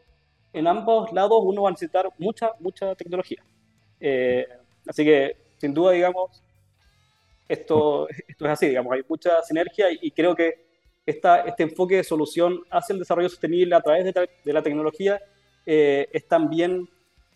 en 0.53 0.67
ambos 0.67 1.13
lados 1.13 1.39
uno 1.45 1.63
va 1.63 1.69
a 1.69 1.73
necesitar 1.73 2.09
mucha, 2.19 2.51
mucha 2.59 2.95
tecnología. 2.95 3.45
Eh, 4.01 4.47
así 4.89 5.05
que 5.05 5.44
sin 5.59 5.75
duda, 5.75 5.93
digamos, 5.93 6.43
esto, 7.49 8.09
esto 8.09 8.45
es 8.47 8.51
así, 8.51 8.69
digamos, 8.69 8.93
hay 8.93 9.03
mucha 9.09 9.43
sinergia 9.43 9.87
y, 9.91 10.11
creo 10.11 10.35
que 10.35 10.65
esta, 11.07 11.41
este 11.41 11.65
enfoque 11.65 11.97
de 11.97 12.05
solución 12.05 12.63
hacia 12.71 12.95
el 12.95 12.99
desarrollo 12.99 13.29
sostenible 13.29 13.75
a 13.75 13.81
través 13.81 14.05
de, 14.05 14.31
de 14.45 14.53
la 14.53 14.63
tecnología 14.63 15.21
eh, 15.67 16.09
es 16.13 16.27
también 16.27 16.89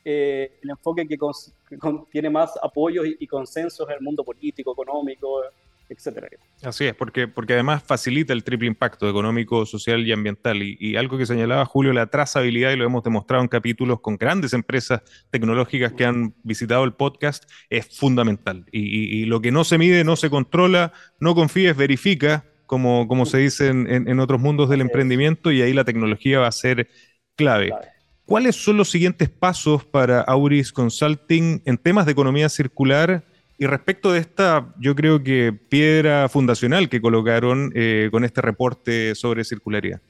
eh, 0.04 0.58
el 0.62 0.70
enfoque 0.70 1.06
que, 1.06 1.18
que 1.18 1.78
tiene 2.10 2.30
más 2.30 2.58
apoyos 2.62 3.06
y, 3.06 3.16
y, 3.20 3.26
consensos 3.26 3.88
en 3.88 3.96
el 3.96 4.00
mundo 4.00 4.24
político, 4.24 4.72
económico, 4.72 5.42
etcétera. 5.88 6.28
Así 6.62 6.84
es, 6.84 6.94
porque, 6.94 7.28
porque 7.28 7.54
además 7.54 7.82
facilita 7.82 8.32
el 8.32 8.44
triple 8.44 8.68
impacto 8.68 9.08
económico, 9.08 9.64
social 9.66 10.06
y 10.06 10.12
ambiental. 10.12 10.62
Y, 10.62 10.76
y, 10.78 10.96
algo 10.96 11.18
que 11.18 11.26
señalaba 11.26 11.64
Julio, 11.64 11.92
la 11.92 12.06
trazabilidad, 12.06 12.72
y 12.72 12.76
lo 12.76 12.84
hemos 12.84 13.02
demostrado 13.02 13.42
en 13.42 13.48
capítulos 13.48 14.00
con 14.00 14.16
grandes 14.16 14.52
empresas 14.52 15.02
tecnológicas 15.30 15.92
que 15.92 16.04
han 16.04 16.34
visitado 16.42 16.84
el 16.84 16.92
podcast, 16.92 17.50
es 17.70 17.96
fundamental. 17.96 18.64
Y, 18.72 18.80
y, 18.80 19.22
y 19.22 19.24
lo 19.24 19.40
que 19.40 19.50
no 19.50 19.64
se 19.64 19.78
mide, 19.78 20.04
no 20.04 20.16
se 20.16 20.30
controla, 20.30 20.92
no 21.20 21.34
confíes, 21.34 21.76
verifica, 21.76 22.44
como, 22.66 23.08
como 23.08 23.24
se 23.24 23.38
dice 23.38 23.68
en, 23.68 23.90
en, 23.90 24.08
en 24.08 24.20
otros 24.20 24.40
mundos 24.40 24.68
del 24.68 24.80
emprendimiento, 24.80 25.50
y 25.52 25.62
ahí 25.62 25.72
la 25.72 25.84
tecnología 25.84 26.40
va 26.40 26.48
a 26.48 26.52
ser 26.52 26.88
clave. 27.36 27.68
clave. 27.68 27.88
¿Cuáles 28.28 28.56
son 28.56 28.76
los 28.76 28.90
siguientes 28.90 29.30
pasos 29.30 29.86
para 29.86 30.20
Auris 30.20 30.70
Consulting 30.70 31.62
en 31.64 31.78
temas 31.78 32.04
de 32.04 32.12
economía 32.12 32.50
circular? 32.50 33.24
Y 33.60 33.66
respecto 33.66 34.12
de 34.12 34.20
esta, 34.20 34.72
yo 34.78 34.94
creo 34.94 35.22
que 35.24 35.52
piedra 35.52 36.28
fundacional 36.28 36.88
que 36.88 37.00
colocaron 37.00 37.72
eh, 37.74 38.08
con 38.12 38.24
este 38.24 38.40
reporte 38.40 39.16
sobre 39.16 39.42
circularidad. 39.42 40.00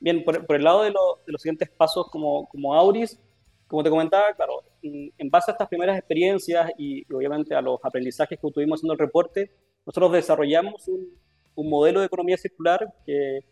Bien, 0.00 0.24
por, 0.24 0.56
el 0.56 0.64
lado 0.64 0.82
de, 0.82 0.92
lo, 0.92 1.20
de, 1.26 1.32
los 1.32 1.42
siguientes 1.42 1.68
pasos 1.68 2.08
como, 2.10 2.48
como 2.48 2.74
Auris, 2.74 3.20
como 3.66 3.82
te 3.82 3.90
comentaba, 3.90 4.32
claro, 4.34 4.62
en, 4.80 5.28
base 5.28 5.50
a 5.50 5.52
estas 5.52 5.68
primeras 5.68 5.98
experiencias 5.98 6.70
y, 6.78 7.04
obviamente 7.12 7.54
a 7.54 7.60
los 7.60 7.78
aprendizajes 7.82 8.38
que 8.40 8.50
tuvimos 8.50 8.78
haciendo 8.78 8.94
el 8.94 8.98
reporte, 8.98 9.50
nosotros 9.84 10.12
desarrollamos 10.12 10.88
un, 10.88 11.06
modelo 11.68 12.00
de 12.00 12.06
economía 12.06 12.36
circular 12.38 12.86
que, 13.04 13.42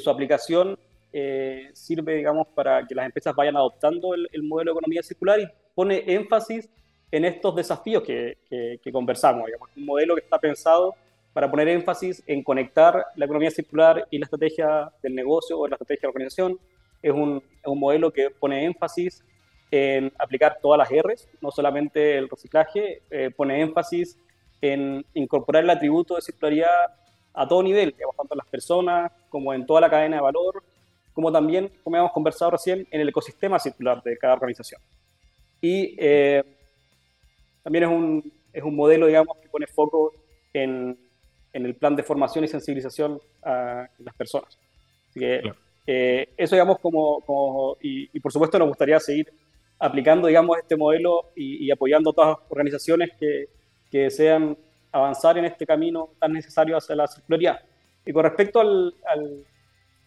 su 0.00 0.10
aplicación 0.10 0.78
eh, 1.12 1.70
sirve, 1.72 2.16
digamos, 2.16 2.48
para 2.48 2.84
que 2.86 2.94
las 2.94 3.06
empresas 3.06 3.34
vayan 3.34 3.56
adoptando 3.56 4.14
el 4.14 4.42
modelo 4.42 4.72
de 4.72 4.78
economía 4.78 5.02
circular 5.02 5.38
y 5.38 5.46
pone 5.74 6.02
énfasis 6.06 6.68
en 7.16 7.24
estos 7.24 7.54
desafíos 7.54 8.02
que, 8.02 8.38
que, 8.50 8.80
que, 8.82 8.90
conversamos. 8.92 9.46
Digamos. 9.46 9.68
Un 9.76 9.86
modelo 9.86 10.16
que 10.16 10.22
está 10.22 10.36
pensado 10.36 10.96
para 11.32 11.48
poner 11.48 11.68
énfasis 11.68 12.24
en 12.26 12.42
conectar 12.42 13.06
la 13.14 13.24
economía 13.24 13.52
circular 13.52 14.08
y 14.10 14.18
la 14.18 14.24
estrategia 14.24 14.90
del 15.00 15.14
negocio 15.14 15.56
o 15.58 15.68
la 15.68 15.76
estrategia 15.76 16.00
de 16.00 16.06
la 16.08 16.10
organización. 16.10 16.58
Es 17.00 17.12
un, 17.12 17.36
es 17.36 17.66
un 17.66 17.78
modelo 17.78 18.12
que 18.12 18.30
pone 18.30 18.64
énfasis 18.64 19.22
en 19.70 20.12
aplicar 20.18 20.58
todas 20.60 20.78
las 20.78 20.88
R's, 20.90 21.28
no 21.40 21.52
solamente 21.52 22.18
el 22.18 22.28
reciclaje, 22.28 23.02
eh, 23.10 23.30
pone 23.30 23.60
énfasis 23.60 24.18
en 24.60 25.04
incorporar 25.14 25.62
el 25.62 25.70
atributo 25.70 26.16
de 26.16 26.22
circularidad 26.22 26.96
a 27.32 27.46
todo 27.46 27.62
nivel, 27.62 27.92
digamos, 27.92 28.16
tanto 28.16 28.34
en 28.34 28.38
las 28.38 28.48
personas 28.48 29.12
como 29.28 29.54
en 29.54 29.66
toda 29.66 29.80
la 29.80 29.90
cadena 29.90 30.16
de 30.16 30.22
valor, 30.22 30.64
como 31.12 31.30
también, 31.30 31.70
como 31.84 31.96
hemos 31.96 32.12
conversado 32.12 32.52
recién, 32.52 32.88
en 32.90 33.00
el 33.00 33.08
ecosistema 33.08 33.60
circular 33.60 34.02
de 34.02 34.18
cada 34.18 34.34
organización. 34.34 34.80
Y 35.60 35.94
eh, 35.96 36.42
también 37.64 37.84
es 37.84 37.90
un, 37.90 38.32
es 38.52 38.62
un 38.62 38.76
modelo, 38.76 39.06
digamos, 39.06 39.36
que 39.38 39.48
pone 39.48 39.66
foco 39.66 40.12
en, 40.52 40.96
en 41.52 41.66
el 41.66 41.74
plan 41.74 41.96
de 41.96 42.04
formación 42.04 42.44
y 42.44 42.48
sensibilización 42.48 43.18
a 43.42 43.88
las 43.98 44.14
personas. 44.14 44.56
Así 45.08 45.18
que 45.18 45.40
claro. 45.40 45.56
eh, 45.86 46.28
eso, 46.36 46.54
digamos, 46.54 46.78
como, 46.78 47.20
como 47.22 47.76
y, 47.80 48.10
y, 48.16 48.20
por 48.20 48.30
supuesto 48.30 48.58
nos 48.58 48.68
gustaría 48.68 49.00
seguir 49.00 49.32
aplicando, 49.78 50.28
digamos, 50.28 50.58
este 50.58 50.76
modelo 50.76 51.32
y, 51.34 51.64
y 51.66 51.70
apoyando 51.70 52.10
a 52.10 52.12
todas 52.12 52.30
las 52.38 52.50
organizaciones 52.50 53.10
que, 53.18 53.48
que 53.90 53.98
desean 53.98 54.56
avanzar 54.92 55.36
en 55.38 55.46
este 55.46 55.66
camino 55.66 56.10
tan 56.20 56.32
necesario 56.32 56.76
hacia 56.76 56.94
la 56.94 57.08
circularidad. 57.08 57.60
Y 58.06 58.12
con 58.12 58.22
respecto 58.24 58.60
al, 58.60 58.94
al, 59.06 59.44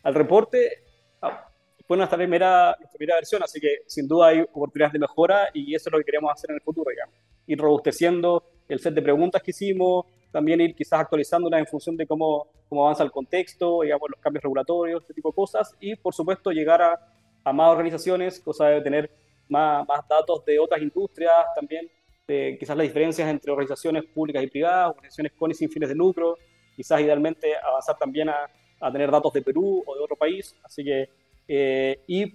al 0.03 0.13
reporte, 0.13 0.83
ah, 1.21 1.49
fue 1.87 1.97
nuestra 1.97 2.17
primera, 2.17 2.75
nuestra 2.79 2.97
primera 2.97 3.17
versión, 3.17 3.41
así 3.43 3.59
que 3.59 3.79
sin 3.87 4.07
duda 4.07 4.27
hay 4.27 4.41
oportunidades 4.41 4.93
de 4.93 4.99
mejora 4.99 5.49
y 5.53 5.73
eso 5.73 5.89
es 5.89 5.93
lo 5.93 5.99
que 5.99 6.05
queremos 6.05 6.31
hacer 6.31 6.51
en 6.51 6.55
el 6.55 6.61
futuro, 6.61 6.91
digamos. 6.91 7.15
Ir 7.47 7.59
robusteciendo 7.59 8.43
el 8.67 8.79
set 8.79 8.93
de 8.93 9.01
preguntas 9.01 9.41
que 9.41 9.51
hicimos, 9.51 10.05
también 10.31 10.61
ir 10.61 10.75
quizás 10.75 10.99
actualizándolas 10.99 11.59
en 11.59 11.67
función 11.67 11.97
de 11.97 12.05
cómo, 12.05 12.47
cómo 12.67 12.83
avanza 12.83 13.03
el 13.03 13.11
contexto, 13.11 13.81
digamos, 13.81 14.09
los 14.09 14.19
cambios 14.19 14.43
regulatorios, 14.43 15.01
este 15.01 15.13
tipo 15.13 15.29
de 15.29 15.35
cosas, 15.35 15.75
y 15.79 15.95
por 15.95 16.13
supuesto 16.13 16.51
llegar 16.51 16.81
a, 16.81 16.99
a 17.43 17.53
más 17.53 17.71
organizaciones, 17.71 18.39
cosa 18.39 18.67
de 18.67 18.81
tener 18.81 19.09
más, 19.49 19.87
más 19.87 20.07
datos 20.07 20.43
de 20.45 20.59
otras 20.59 20.81
industrias, 20.81 21.33
también 21.55 21.89
de 22.27 22.57
quizás 22.59 22.75
las 22.75 22.85
diferencias 22.85 23.29
entre 23.29 23.51
organizaciones 23.51 24.03
públicas 24.03 24.43
y 24.43 24.47
privadas, 24.47 24.89
organizaciones 24.89 25.31
con 25.33 25.49
y 25.49 25.53
sin 25.53 25.69
fines 25.69 25.89
de 25.89 25.95
lucro, 25.95 26.37
quizás 26.75 26.99
idealmente 26.99 27.55
avanzar 27.63 27.97
también 27.97 28.29
a, 28.29 28.49
a 28.79 28.91
tener 28.91 29.09
datos 29.09 29.33
de 29.33 29.41
Perú 29.41 29.83
o 29.85 29.95
de 29.95 30.01
otro 30.01 30.15
país, 30.15 30.55
así 30.63 30.83
que, 30.83 31.09
eh, 31.47 32.01
y 32.07 32.33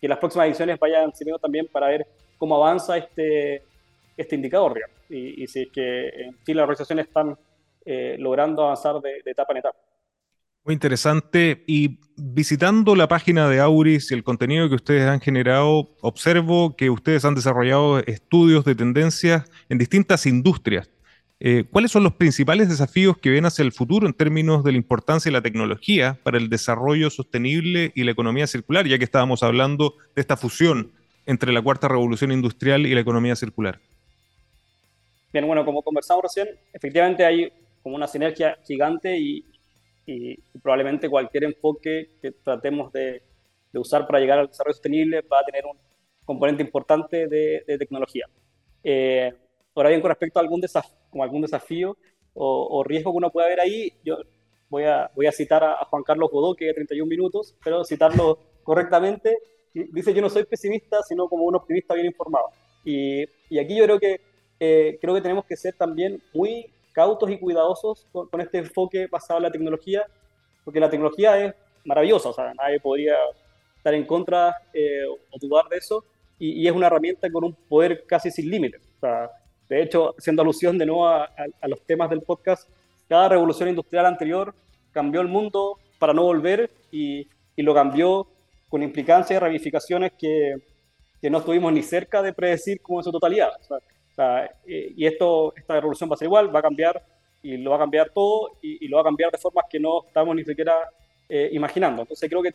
que 0.00 0.08
las 0.08 0.18
próximas 0.18 0.48
ediciones 0.48 0.78
vayan 0.78 1.14
sirviendo 1.14 1.38
también 1.38 1.68
para 1.68 1.88
ver 1.88 2.06
cómo 2.36 2.56
avanza 2.56 2.98
este, 2.98 3.62
este 4.16 4.36
indicador, 4.36 4.78
y, 5.08 5.42
y 5.42 5.46
si 5.46 5.62
es 5.62 5.68
que 5.72 6.08
en 6.08 6.36
Chile 6.44 6.56
las 6.56 6.64
organizaciones 6.64 7.06
están 7.06 7.36
eh, 7.84 8.16
logrando 8.18 8.64
avanzar 8.64 9.00
de, 9.00 9.22
de 9.24 9.30
etapa 9.30 9.52
en 9.52 9.58
etapa. 9.58 9.78
Muy 10.64 10.72
interesante. 10.72 11.62
Y 11.66 11.98
visitando 12.16 12.96
la 12.96 13.06
página 13.06 13.48
de 13.50 13.60
Auris 13.60 14.10
y 14.10 14.14
el 14.14 14.24
contenido 14.24 14.68
que 14.68 14.76
ustedes 14.76 15.06
han 15.06 15.20
generado, 15.20 15.94
observo 16.00 16.74
que 16.74 16.88
ustedes 16.88 17.24
han 17.26 17.34
desarrollado 17.34 17.98
estudios 17.98 18.64
de 18.64 18.74
tendencias 18.74 19.44
en 19.68 19.76
distintas 19.76 20.24
industrias. 20.24 20.90
Eh, 21.38 21.64
¿Cuáles 21.70 21.90
son 21.90 22.04
los 22.04 22.14
principales 22.14 22.70
desafíos 22.70 23.18
que 23.18 23.28
ven 23.28 23.44
hacia 23.44 23.62
el 23.62 23.72
futuro 23.72 24.06
en 24.06 24.14
términos 24.14 24.64
de 24.64 24.72
la 24.72 24.78
importancia 24.78 25.28
de 25.28 25.34
la 25.34 25.42
tecnología 25.42 26.18
para 26.22 26.38
el 26.38 26.48
desarrollo 26.48 27.10
sostenible 27.10 27.92
y 27.94 28.04
la 28.04 28.12
economía 28.12 28.46
circular, 28.46 28.86
ya 28.86 28.96
que 28.96 29.04
estábamos 29.04 29.42
hablando 29.42 29.96
de 30.14 30.22
esta 30.22 30.38
fusión 30.38 30.92
entre 31.26 31.52
la 31.52 31.60
cuarta 31.60 31.88
revolución 31.88 32.32
industrial 32.32 32.86
y 32.86 32.94
la 32.94 33.00
economía 33.00 33.36
circular? 33.36 33.80
Bien, 35.34 35.48
bueno, 35.48 35.64
como 35.64 35.82
conversamos 35.82 36.22
recién, 36.22 36.48
efectivamente 36.72 37.24
hay 37.24 37.52
como 37.82 37.96
una 37.96 38.06
sinergia 38.06 38.56
gigante 38.64 39.18
y, 39.18 39.44
y, 40.06 40.36
probablemente 40.62 41.10
cualquier 41.10 41.42
enfoque 41.42 42.10
que 42.22 42.30
tratemos 42.30 42.92
de, 42.92 43.20
de, 43.72 43.78
usar 43.80 44.06
para 44.06 44.20
llegar 44.20 44.38
al 44.38 44.46
desarrollo 44.46 44.74
sostenible 44.74 45.22
va 45.22 45.40
a 45.40 45.44
tener 45.44 45.64
un 45.66 45.76
componente 46.24 46.62
importante 46.62 47.26
de, 47.26 47.64
de 47.66 47.78
tecnología. 47.78 48.26
Eh, 48.84 49.32
ahora 49.74 49.88
bien, 49.88 50.00
con 50.00 50.10
respecto 50.10 50.38
a 50.38 50.42
algún, 50.42 50.60
desaf 50.60 50.86
como 51.10 51.24
algún 51.24 51.42
desafío 51.42 51.96
o, 52.32 52.68
o, 52.70 52.84
riesgo 52.84 53.10
que 53.10 53.16
uno 53.16 53.32
pueda 53.32 53.48
ver 53.48 53.58
ahí, 53.58 53.92
yo 54.04 54.18
voy 54.68 54.84
a, 54.84 55.10
voy 55.16 55.26
a 55.26 55.32
citar 55.32 55.64
a, 55.64 55.72
a 55.72 55.84
Juan 55.86 56.04
Carlos 56.04 56.30
Godó, 56.30 56.54
que 56.54 56.66
de 56.66 56.74
31 56.74 57.08
minutos, 57.08 57.56
pero 57.64 57.84
citarlo 57.84 58.38
correctamente, 58.62 59.36
dice 59.72 60.14
yo 60.14 60.22
no 60.22 60.30
soy 60.30 60.44
pesimista, 60.44 61.02
sino 61.02 61.28
como 61.28 61.42
un 61.42 61.56
optimista 61.56 61.94
bien 61.94 62.06
informado. 62.06 62.50
Y, 62.84 63.24
y 63.50 63.58
aquí 63.58 63.76
yo 63.76 63.82
creo 63.82 63.98
que, 63.98 64.33
eh, 64.60 64.98
creo 65.00 65.14
que 65.14 65.20
tenemos 65.20 65.44
que 65.44 65.56
ser 65.56 65.74
también 65.74 66.22
muy 66.32 66.70
cautos 66.92 67.30
y 67.30 67.38
cuidadosos 67.38 68.06
con, 68.12 68.28
con, 68.28 68.40
este 68.40 68.58
enfoque 68.58 69.06
basado 69.06 69.38
en 69.38 69.44
la 69.44 69.50
tecnología, 69.50 70.06
porque 70.64 70.80
la 70.80 70.88
tecnología 70.88 71.44
es 71.44 71.54
maravillosa, 71.84 72.28
o 72.30 72.32
sea, 72.32 72.54
nadie 72.54 72.80
podría 72.80 73.16
estar 73.76 73.94
en 73.94 74.06
contra 74.06 74.56
eh, 74.72 75.04
o 75.06 75.38
dudar 75.38 75.68
de 75.68 75.76
eso, 75.76 76.04
y, 76.38 76.62
y, 76.62 76.66
es 76.66 76.72
una 76.72 76.86
herramienta 76.86 77.30
con 77.30 77.44
un 77.44 77.54
poder 77.54 78.04
casi 78.06 78.30
sin 78.30 78.50
límites. 78.50 78.82
O 78.96 79.00
sea, 79.00 79.30
de 79.68 79.82
hecho, 79.82 80.14
haciendo 80.18 80.42
alusión 80.42 80.78
de 80.78 80.86
nuevo 80.86 81.06
a, 81.06 81.24
a, 81.24 81.46
a, 81.60 81.68
los 81.68 81.80
temas 81.82 82.10
del 82.10 82.22
podcast, 82.22 82.68
cada 83.08 83.28
revolución 83.28 83.68
industrial 83.68 84.06
anterior 84.06 84.54
cambió 84.92 85.20
el 85.20 85.28
mundo 85.28 85.78
para 85.98 86.12
no 86.12 86.22
volver 86.22 86.70
y, 86.90 87.28
y 87.56 87.62
lo 87.62 87.74
cambió 87.74 88.26
con 88.68 88.82
implicancias 88.82 89.36
y 89.36 89.40
ramificaciones 89.40 90.12
que, 90.18 90.56
que, 91.20 91.30
no 91.30 91.38
estuvimos 91.38 91.72
ni 91.72 91.82
cerca 91.82 92.22
de 92.22 92.32
predecir 92.32 92.80
como 92.80 93.00
en 93.00 93.04
su 93.04 93.12
totalidad. 93.12 93.50
O 93.60 93.64
sea, 93.64 93.78
y 94.66 95.06
esto, 95.06 95.52
esta 95.56 95.74
revolución 95.74 96.10
va 96.10 96.14
a 96.14 96.16
ser 96.18 96.26
igual, 96.26 96.54
va 96.54 96.60
a 96.60 96.62
cambiar 96.62 97.04
y 97.42 97.56
lo 97.58 97.70
va 97.70 97.76
a 97.76 97.80
cambiar 97.80 98.10
todo 98.10 98.58
y, 98.62 98.84
y 98.84 98.88
lo 98.88 98.96
va 98.96 99.02
a 99.02 99.04
cambiar 99.04 99.30
de 99.30 99.38
formas 99.38 99.66
que 99.68 99.78
no 99.78 100.04
estamos 100.06 100.34
ni 100.34 100.44
siquiera 100.44 100.74
eh, 101.28 101.50
imaginando. 101.52 102.02
Entonces 102.02 102.28
creo 102.28 102.42
que, 102.42 102.54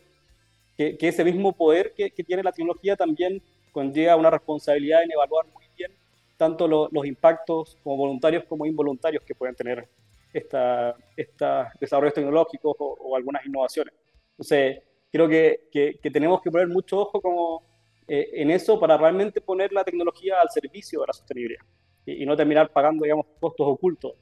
que, 0.76 0.98
que 0.98 1.08
ese 1.08 1.24
mismo 1.24 1.54
poder 1.54 1.94
que, 1.94 2.12
que, 2.12 2.24
tiene 2.24 2.42
la 2.42 2.52
tecnología 2.52 2.96
también 2.96 3.42
conlleva 3.72 4.16
una 4.16 4.32
responsabilidad 4.32 5.04
en 5.04 5.12
evaluar 5.12 5.46
muy 5.54 5.66
bien 5.78 5.92
tanto 6.38 6.68
lo, 6.68 6.88
los 6.92 7.06
impactos 7.06 7.78
como 7.84 7.98
voluntarios 7.98 8.46
como 8.46 8.66
involuntarios 8.66 9.24
que 9.24 9.36
pueden 9.36 9.56
tener 9.56 9.88
estos 10.34 10.96
esta 11.18 11.72
desarrollos 11.80 12.14
tecnológicos 12.14 12.76
o, 12.80 12.98
o, 13.00 13.16
algunas 13.16 13.46
innovaciones. 13.46 13.94
Entonces 14.32 14.82
creo 15.12 15.28
que 15.28 16.00
tenemos 16.14 16.42
que 16.42 16.50
poner 16.50 16.68
mucho 16.68 17.00
ojo 17.02 17.22
como 17.22 17.69
eh, 18.10 18.30
en 18.34 18.52
eso 18.52 18.80
para 18.80 18.98
realmente 18.98 19.42
poner 19.42 19.72
la 19.72 19.84
tecnología 19.84 20.42
al 20.42 20.50
servicio 20.50 21.02
de 21.02 21.08
la 21.08 21.14
sostenibilidad 21.14 21.64
y, 22.06 22.24
y 22.24 22.26
no 22.26 22.36
terminar 22.36 22.72
pagando, 22.72 23.04
digamos, 23.04 23.26
costos 23.40 23.68
ocultos 23.68 24.14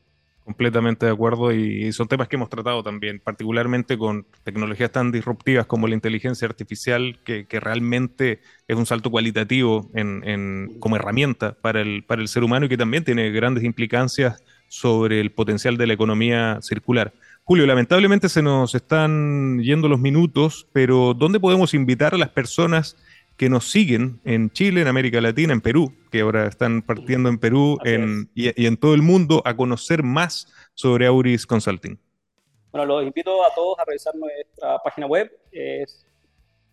Completamente 0.47 1.05
de 1.05 1.11
acuerdo 1.11 1.51
y 1.51 1.91
son 1.91 2.07
temas 2.07 2.29
que 2.29 2.37
hemos 2.37 2.47
tratado 2.47 2.81
también, 2.81 3.19
particularmente 3.19 3.97
con 3.97 4.25
tecnologías 4.45 4.93
tan 4.93 5.11
disruptivas 5.11 5.65
como 5.65 5.89
la 5.89 5.93
inteligencia 5.93 6.47
artificial, 6.47 7.19
que, 7.25 7.45
que 7.47 7.59
realmente 7.59 8.39
es 8.65 8.77
un 8.77 8.85
salto 8.85 9.11
cualitativo 9.11 9.91
en, 9.93 10.23
en, 10.23 10.79
como 10.79 10.95
herramienta 10.95 11.57
para 11.59 11.81
el, 11.81 12.05
para 12.05 12.21
el 12.21 12.29
ser 12.29 12.45
humano 12.45 12.65
y 12.65 12.69
que 12.69 12.77
también 12.77 13.03
tiene 13.03 13.29
grandes 13.31 13.65
implicancias 13.65 14.41
sobre 14.69 15.19
el 15.19 15.33
potencial 15.33 15.75
de 15.75 15.87
la 15.87 15.93
economía 15.95 16.59
circular. 16.61 17.11
Julio, 17.43 17.65
lamentablemente 17.65 18.29
se 18.29 18.41
nos 18.41 18.73
están 18.73 19.59
yendo 19.59 19.89
los 19.89 19.99
minutos, 19.99 20.65
pero 20.71 21.13
¿dónde 21.13 21.41
podemos 21.41 21.73
invitar 21.73 22.13
a 22.13 22.17
las 22.17 22.29
personas 22.29 22.95
que 23.37 23.49
nos 23.49 23.69
siguen 23.69 24.19
en 24.25 24.49
Chile, 24.49 24.81
en 24.81 24.87
América 24.87 25.21
Latina, 25.21 25.53
en 25.53 25.61
Perú, 25.61 25.93
que 26.11 26.21
ahora 26.21 26.47
están 26.47 26.81
partiendo 26.81 27.29
en 27.29 27.37
Perú 27.37 27.77
en, 27.85 28.29
y, 28.33 28.49
y, 28.61 28.65
en 28.65 28.77
todo 28.77 28.95
el 28.95 29.03
mundo 29.03 29.41
a 29.45 29.55
conocer 29.55 30.03
más 30.03 30.51
sobre 30.73 31.05
Auris 31.05 31.45
Consulting? 31.45 31.99
Bueno, 32.71 32.85
los 32.85 33.03
invito 33.03 33.45
a 33.45 33.53
todos 33.53 33.79
a 33.79 33.85
revisar 33.85 34.15
nuestra 34.15 34.79
página 34.83 35.07
web, 35.07 35.31
es 35.51 36.05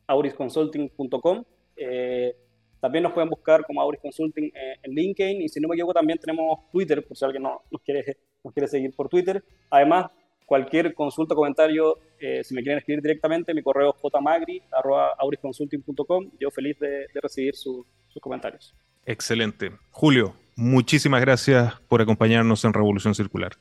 aurisconsulting.com. 0.06 1.44
Eh, 1.76 2.36
también 2.80 3.04
nos 3.04 3.12
pueden 3.12 3.30
buscar 3.30 3.64
como 3.64 3.80
Auris 3.80 4.00
Consulting 4.00 4.52
en 4.82 4.92
LinkedIn 4.92 5.42
y 5.42 5.48
si 5.48 5.60
no 5.60 5.68
me 5.68 5.74
equivoco 5.74 5.94
también 5.94 6.18
tenemos 6.18 6.70
Twitter, 6.70 7.06
por 7.06 7.16
si 7.16 7.24
alguien 7.24 7.42
no, 7.42 7.62
nos, 7.70 7.80
quiere, 7.82 8.18
nos 8.42 8.52
quiere 8.52 8.68
seguir 8.68 8.94
por 8.94 9.08
Twitter. 9.08 9.42
Además, 9.70 10.10
cualquier 10.44 10.94
consulta 10.94 11.34
o 11.34 11.36
comentario, 11.36 11.98
eh, 12.18 12.42
si 12.44 12.54
me 12.54 12.62
quieren 12.62 12.78
escribir 12.78 13.02
directamente, 13.02 13.54
mi 13.54 13.62
correo 13.62 13.94
es 13.94 14.12
jmagri.aurisconsulting.com. 14.12 16.30
Yo 16.38 16.50
feliz 16.50 16.78
de, 16.78 17.06
de 17.12 17.20
recibir 17.20 17.54
su, 17.54 17.86
sus 18.08 18.22
comentarios. 18.22 18.74
Excelente. 19.06 19.72
Julio, 19.90 20.34
muchísimas 20.56 21.20
gracias 21.20 21.74
por 21.88 22.00
acompañarnos 22.00 22.64
en 22.64 22.72
Revolución 22.72 23.14
Circular. 23.14 23.52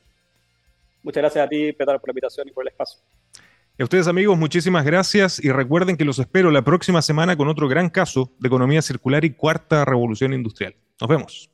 Muchas 1.02 1.20
gracias 1.20 1.44
a 1.44 1.48
ti, 1.48 1.72
Petar, 1.72 2.00
por 2.00 2.08
la 2.08 2.12
invitación 2.12 2.48
y 2.48 2.52
por 2.52 2.64
el 2.64 2.68
espacio. 2.68 3.00
A 3.78 3.82
ustedes 3.82 4.06
amigos, 4.06 4.38
muchísimas 4.38 4.84
gracias 4.84 5.42
y 5.42 5.50
recuerden 5.50 5.96
que 5.96 6.04
los 6.04 6.18
espero 6.18 6.50
la 6.50 6.62
próxima 6.62 7.02
semana 7.02 7.36
con 7.36 7.48
otro 7.48 7.68
gran 7.68 7.90
caso 7.90 8.30
de 8.38 8.46
economía 8.46 8.80
circular 8.82 9.24
y 9.24 9.34
cuarta 9.34 9.84
revolución 9.84 10.32
industrial. 10.32 10.76
Nos 11.00 11.08
vemos. 11.08 11.53